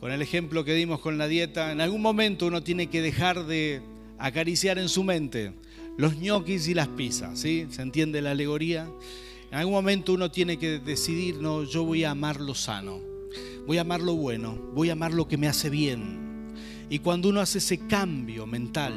Con 0.01 0.11
el 0.11 0.21
ejemplo 0.21 0.65
que 0.65 0.75
dimos 0.75 1.01
con 1.01 1.17
la 1.17 1.29
dieta, 1.29 1.73
en 1.73 1.81
algún 1.81 2.03
momento 2.03 2.47
uno 2.47 2.63
tiene 2.63 2.89
que 2.89 3.01
dejar 3.01 3.47
de 3.47 3.81
acariciar 4.19 4.79
en 4.79 4.89
su 4.89 5.05
mente 5.05 5.53
los 5.97 6.17
ñoquis 6.17 6.69
y 6.69 6.75
las 6.75 6.89
pizzas, 6.89 7.39
¿sí? 7.39 7.67
¿Se 7.71 7.83
entiende 7.83 8.21
la 8.21 8.33
alegoría? 8.33 8.89
En 9.51 9.59
algún 9.59 9.75
momento 9.75 10.15
uno 10.15 10.31
tiene 10.31 10.59
que 10.59 10.79
decidir, 10.81 11.37
no, 11.37 11.63
yo 11.65 11.85
voy 11.85 12.05
a 12.05 12.11
amar 12.11 12.41
lo 12.41 12.55
sano, 12.55 13.01
voy 13.67 13.79
a 13.79 13.83
amar 13.83 14.01
lo 14.01 14.15
bueno, 14.15 14.57
voy 14.75 14.91
a 14.91 14.95
amar 14.95 15.13
lo 15.13 15.29
que 15.29 15.37
me 15.37 15.47
hace 15.47 15.71
bien. 15.71 16.53
Y 16.91 16.99
cuando 16.99 17.29
uno 17.29 17.41
hace 17.41 17.59
ese 17.59 17.87
cambio 17.87 18.47
mental, 18.47 18.95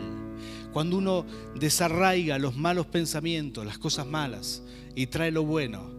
cuando 0.75 0.97
uno 0.97 1.25
desarraiga 1.57 2.37
los 2.37 2.57
malos 2.57 2.85
pensamientos, 2.87 3.65
las 3.65 3.77
cosas 3.77 4.05
malas, 4.05 4.61
y 4.93 5.07
trae 5.07 5.31
lo 5.31 5.43
bueno, 5.43 5.89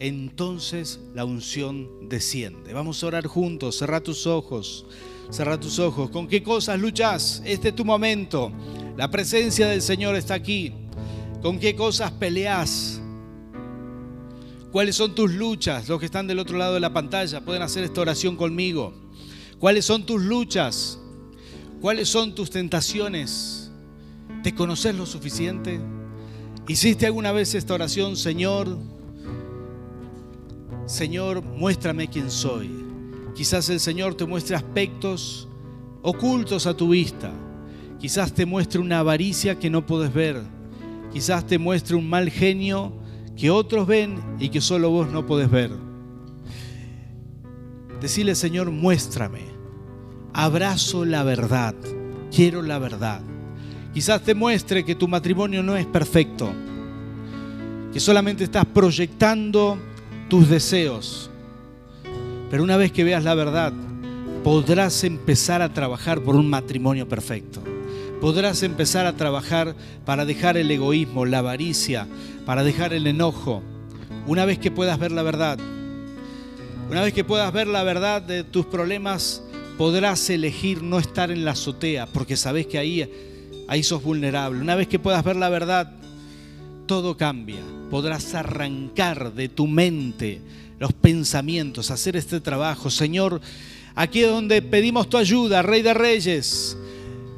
entonces 0.00 0.98
la 1.14 1.24
unción 1.24 2.08
desciende. 2.08 2.72
Vamos 2.72 3.00
a 3.00 3.06
orar 3.06 3.28
juntos, 3.28 3.78
cerra 3.78 4.00
tus 4.00 4.26
ojos, 4.26 4.86
cerra 5.30 5.60
tus 5.60 5.78
ojos. 5.78 6.10
¿Con 6.10 6.26
qué 6.26 6.42
cosas 6.42 6.80
luchas? 6.80 7.42
Este 7.44 7.68
es 7.68 7.76
tu 7.76 7.84
momento. 7.84 8.50
La 8.96 9.08
presencia 9.08 9.68
del 9.68 9.80
Señor 9.80 10.16
está 10.16 10.34
aquí. 10.34 10.72
¿Con 11.40 11.60
qué 11.60 11.76
cosas 11.76 12.10
peleas? 12.10 13.00
¿Cuáles 14.72 14.96
son 14.96 15.14
tus 15.14 15.32
luchas? 15.32 15.88
Los 15.88 16.00
que 16.00 16.06
están 16.06 16.26
del 16.26 16.40
otro 16.40 16.58
lado 16.58 16.74
de 16.74 16.80
la 16.80 16.92
pantalla 16.92 17.40
pueden 17.40 17.62
hacer 17.62 17.84
esta 17.84 18.00
oración 18.00 18.34
conmigo. 18.34 18.94
¿Cuáles 19.60 19.84
son 19.84 20.04
tus 20.04 20.20
luchas? 20.20 20.98
¿Cuáles 21.80 22.08
son 22.08 22.34
tus 22.34 22.50
tentaciones? 22.50 23.63
¿Te 24.44 24.54
conoces 24.54 24.94
lo 24.94 25.06
suficiente? 25.06 25.80
¿Hiciste 26.68 27.06
alguna 27.06 27.32
vez 27.32 27.54
esta 27.54 27.72
oración, 27.72 28.14
Señor? 28.14 28.76
Señor, 30.84 31.42
muéstrame 31.42 32.08
quién 32.08 32.30
soy. 32.30 32.70
Quizás 33.34 33.70
el 33.70 33.80
Señor 33.80 34.16
te 34.16 34.26
muestre 34.26 34.54
aspectos 34.54 35.48
ocultos 36.02 36.66
a 36.66 36.76
tu 36.76 36.90
vista. 36.90 37.32
Quizás 37.98 38.34
te 38.34 38.44
muestre 38.44 38.80
una 38.80 38.98
avaricia 38.98 39.58
que 39.58 39.70
no 39.70 39.86
puedes 39.86 40.12
ver. 40.12 40.42
Quizás 41.10 41.46
te 41.46 41.58
muestre 41.58 41.96
un 41.96 42.06
mal 42.06 42.28
genio 42.28 42.92
que 43.38 43.50
otros 43.50 43.86
ven 43.86 44.22
y 44.38 44.50
que 44.50 44.60
solo 44.60 44.90
vos 44.90 45.10
no 45.10 45.24
podés 45.24 45.50
ver. 45.50 45.70
Decirle, 47.98 48.34
Señor, 48.34 48.70
muéstrame. 48.70 49.46
Abrazo 50.34 51.06
la 51.06 51.22
verdad. 51.22 51.74
Quiero 52.30 52.60
la 52.60 52.78
verdad. 52.78 53.22
Quizás 53.94 54.22
te 54.22 54.34
muestre 54.34 54.84
que 54.84 54.96
tu 54.96 55.06
matrimonio 55.06 55.62
no 55.62 55.76
es 55.76 55.86
perfecto, 55.86 56.52
que 57.92 58.00
solamente 58.00 58.42
estás 58.42 58.64
proyectando 58.64 59.78
tus 60.28 60.48
deseos. 60.48 61.30
Pero 62.50 62.64
una 62.64 62.76
vez 62.76 62.90
que 62.90 63.04
veas 63.04 63.22
la 63.22 63.36
verdad, 63.36 63.72
podrás 64.42 65.04
empezar 65.04 65.62
a 65.62 65.72
trabajar 65.72 66.20
por 66.22 66.34
un 66.34 66.50
matrimonio 66.50 67.08
perfecto. 67.08 67.62
Podrás 68.20 68.64
empezar 68.64 69.06
a 69.06 69.16
trabajar 69.16 69.76
para 70.04 70.24
dejar 70.24 70.56
el 70.56 70.72
egoísmo, 70.72 71.24
la 71.24 71.38
avaricia, 71.38 72.08
para 72.44 72.64
dejar 72.64 72.94
el 72.94 73.06
enojo. 73.06 73.62
Una 74.26 74.44
vez 74.44 74.58
que 74.58 74.72
puedas 74.72 74.98
ver 74.98 75.12
la 75.12 75.22
verdad, 75.22 75.58
una 76.90 77.02
vez 77.02 77.14
que 77.14 77.22
puedas 77.22 77.52
ver 77.52 77.68
la 77.68 77.84
verdad 77.84 78.22
de 78.22 78.42
tus 78.42 78.66
problemas, 78.66 79.40
podrás 79.78 80.28
elegir 80.30 80.82
no 80.82 80.98
estar 80.98 81.30
en 81.30 81.44
la 81.44 81.52
azotea, 81.52 82.06
porque 82.06 82.36
sabes 82.36 82.66
que 82.66 82.78
ahí 82.78 83.08
ahí 83.68 83.82
sos 83.82 84.02
vulnerable. 84.02 84.60
Una 84.60 84.74
vez 84.74 84.88
que 84.88 84.98
puedas 84.98 85.24
ver 85.24 85.36
la 85.36 85.48
verdad, 85.48 85.92
todo 86.86 87.16
cambia. 87.16 87.60
Podrás 87.90 88.34
arrancar 88.34 89.32
de 89.32 89.48
tu 89.48 89.66
mente 89.66 90.40
los 90.78 90.92
pensamientos, 90.92 91.90
hacer 91.90 92.16
este 92.16 92.40
trabajo. 92.40 92.90
Señor, 92.90 93.40
aquí 93.94 94.22
es 94.22 94.30
donde 94.30 94.62
pedimos 94.62 95.08
tu 95.08 95.16
ayuda, 95.16 95.62
Rey 95.62 95.82
de 95.82 95.94
Reyes. 95.94 96.76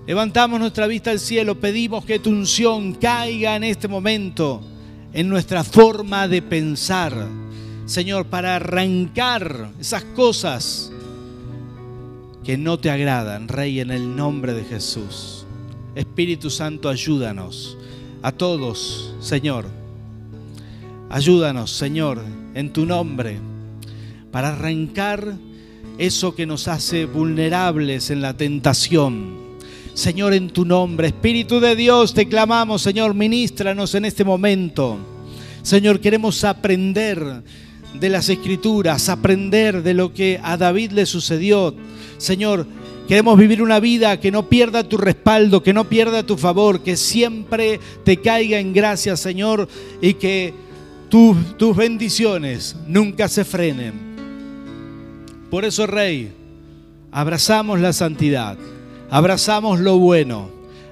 Levantamos 0.07 0.61
nuestra 0.61 0.87
vista 0.87 1.11
al 1.11 1.19
cielo, 1.19 1.61
pedimos 1.61 2.05
que 2.05 2.19
tu 2.19 2.31
unción 2.31 2.95
caiga 2.95 3.57
en 3.57 3.65
este 3.65 3.89
momento 3.89 4.63
en 5.13 5.29
nuestra 5.29 5.65
forma 5.65 6.29
de 6.29 6.43
pensar. 6.43 7.27
Señor, 7.87 8.27
para 8.27 8.57
arrancar 8.57 9.71
esas 9.81 10.05
cosas 10.05 10.93
que 12.45 12.57
no 12.57 12.79
te 12.79 12.91
agradan, 12.91 13.49
Rey, 13.49 13.81
en 13.81 13.91
el 13.91 14.15
nombre 14.15 14.55
de 14.55 14.65
Jesús. 14.65 15.46
Espíritu 15.97 16.51
Santo, 16.51 16.91
ayúdanos 16.91 17.77
a 18.23 18.31
todos, 18.31 19.15
Señor. 19.19 19.65
Ayúdanos, 21.09 21.71
Señor, 21.71 22.23
en 22.55 22.73
tu 22.73 22.85
nombre, 22.85 23.39
para 24.31 24.49
arrancar 24.49 25.35
eso 25.97 26.35
que 26.35 26.45
nos 26.45 26.69
hace 26.69 27.07
vulnerables 27.07 28.11
en 28.11 28.21
la 28.21 28.37
tentación. 28.37 29.47
Señor, 29.95 30.35
en 30.35 30.51
tu 30.51 30.67
nombre, 30.67 31.09
Espíritu 31.09 31.61
de 31.61 31.75
Dios, 31.75 32.13
te 32.13 32.29
clamamos, 32.29 32.83
Señor, 32.83 33.15
ministranos 33.15 33.95
en 33.95 34.05
este 34.05 34.25
momento. 34.25 34.99
Señor, 35.63 36.01
queremos 36.01 36.45
aprender 36.45 37.43
de 37.99 38.11
las 38.11 38.29
escrituras, 38.29 39.09
aprender 39.09 39.83
de 39.83 39.95
lo 39.95 40.13
que 40.13 40.39
a 40.43 40.59
David 40.59 40.93
le 40.93 41.07
sucedió. 41.07 41.75
Señor, 42.19 42.67
queremos 43.07 43.39
vivir 43.39 43.63
una 43.63 43.81
vida 43.81 44.19
que 44.21 44.31
no 44.31 44.49
pierda 44.49 44.89
tu 44.89 44.97
respaldo, 44.97 45.63
que 45.63 45.73
no 45.73 45.89
pierda 45.89 46.25
tu 46.25 46.37
favor, 46.37 46.81
que 46.81 46.97
siempre 46.97 47.81
te 48.05 48.19
caiga 48.19 48.59
en 48.59 48.73
gracia, 48.73 49.17
Señor, 49.17 49.69
y 50.01 50.15
que 50.15 50.55
tus 51.09 51.77
bendiciones 51.77 52.77
nunca 52.87 53.29
se 53.29 53.45
frenen. 53.45 53.95
Por 55.51 55.65
eso, 55.65 55.87
Rey, 55.87 56.33
abrazamos 57.13 57.81
la 57.81 57.93
santidad, 57.93 58.59
abrazamos 59.09 59.81
lo 59.81 59.99
bueno, 59.99 60.51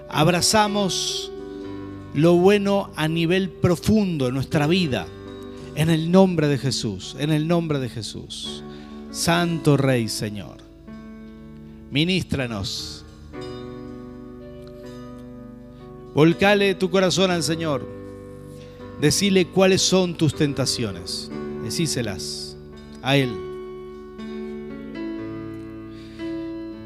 abrazamos 0.08 1.30
lo 2.14 2.34
bueno 2.34 2.90
a 2.94 3.08
nivel 3.08 3.50
profundo 3.50 4.28
en 4.28 4.34
nuestra 4.34 4.66
vida. 4.66 5.06
En 5.76 5.90
el 5.90 6.12
nombre 6.12 6.46
de 6.46 6.56
Jesús, 6.56 7.16
en 7.18 7.32
el 7.32 7.48
nombre 7.48 7.80
de 7.80 7.88
Jesús. 7.88 8.62
Santo 9.10 9.76
Rey, 9.76 10.08
Señor. 10.08 10.63
Ministranos. 11.94 13.04
Volcale 16.12 16.74
tu 16.74 16.90
corazón 16.90 17.30
al 17.30 17.44
Señor. 17.44 17.86
Decile 19.00 19.46
cuáles 19.46 19.80
son 19.80 20.16
tus 20.16 20.34
tentaciones. 20.34 21.30
Decíselas 21.62 22.56
a 23.00 23.16
Él. 23.16 23.30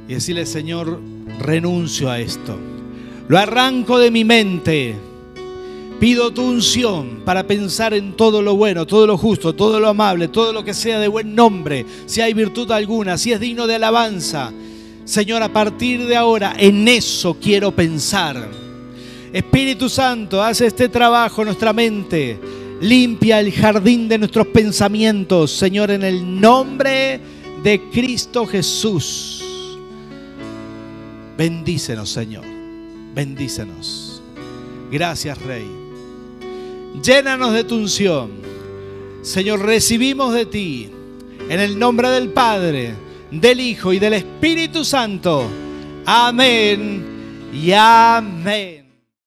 Y 0.09 0.13
decirle, 0.13 0.45
Señor, 0.45 1.01
renuncio 1.39 2.11
a 2.11 2.21
esto. 2.21 2.59
Lo 3.29 3.39
arranco 3.39 3.99
de 3.99 4.11
mi 4.11 4.27
mente 4.27 4.95
Pido 6.01 6.33
tu 6.33 6.43
unción 6.43 7.23
para 7.25 7.45
pensar 7.45 7.93
en 7.93 8.13
todo 8.13 8.41
lo 8.41 8.55
bueno, 8.55 8.87
todo 8.87 9.05
lo 9.05 9.19
justo, 9.19 9.53
todo 9.57 9.81
lo 9.81 9.89
amable, 9.89 10.29
todo 10.29 10.53
lo 10.53 10.63
que 10.63 10.73
sea 10.73 11.01
de 11.01 11.09
buen 11.09 11.35
nombre, 11.35 11.85
si 12.07 12.21
hay 12.21 12.35
virtud 12.35 12.71
alguna, 12.71 13.19
si 13.19 13.33
es 13.33 13.41
digno 13.41 13.67
de 13.67 13.75
alabanza. 13.75 14.53
Señor, 15.09 15.43
a 15.43 15.51
partir 15.51 16.07
de 16.07 16.15
ahora 16.15 16.55
en 16.59 16.87
eso 16.87 17.39
quiero 17.41 17.75
pensar. 17.75 18.47
Espíritu 19.33 19.89
Santo, 19.89 20.43
haz 20.43 20.61
este 20.61 20.87
trabajo 20.91 21.41
en 21.41 21.47
nuestra 21.47 21.73
mente. 21.73 22.39
Limpia 22.83 23.41
el 23.41 23.51
jardín 23.51 24.07
de 24.07 24.19
nuestros 24.19 24.49
pensamientos, 24.49 25.51
Señor, 25.51 25.91
en 25.93 26.03
el 26.03 26.39
nombre 26.39 27.19
de 27.63 27.89
Cristo 27.91 28.45
Jesús. 28.45 29.43
Bendícenos, 31.39 32.11
Señor. 32.11 32.45
Bendícenos. 33.15 34.21
Gracias, 34.93 35.41
Rey. 35.41 35.67
Llénanos 37.03 37.55
de 37.55 37.65
tu 37.65 37.77
unción. 37.77 38.31
Señor, 39.23 39.61
recibimos 39.65 40.35
de 40.35 40.45
ti, 40.45 40.91
en 41.49 41.61
el 41.61 41.79
nombre 41.79 42.11
del 42.11 42.29
Padre, 42.29 43.08
del 43.31 43.61
Hijo 43.61 43.93
y 43.93 43.99
del 43.99 44.15
Espíritu 44.15 44.85
Santo. 44.85 45.47
Amén 46.07 47.51
y 47.53 47.73
amén. 47.73 48.78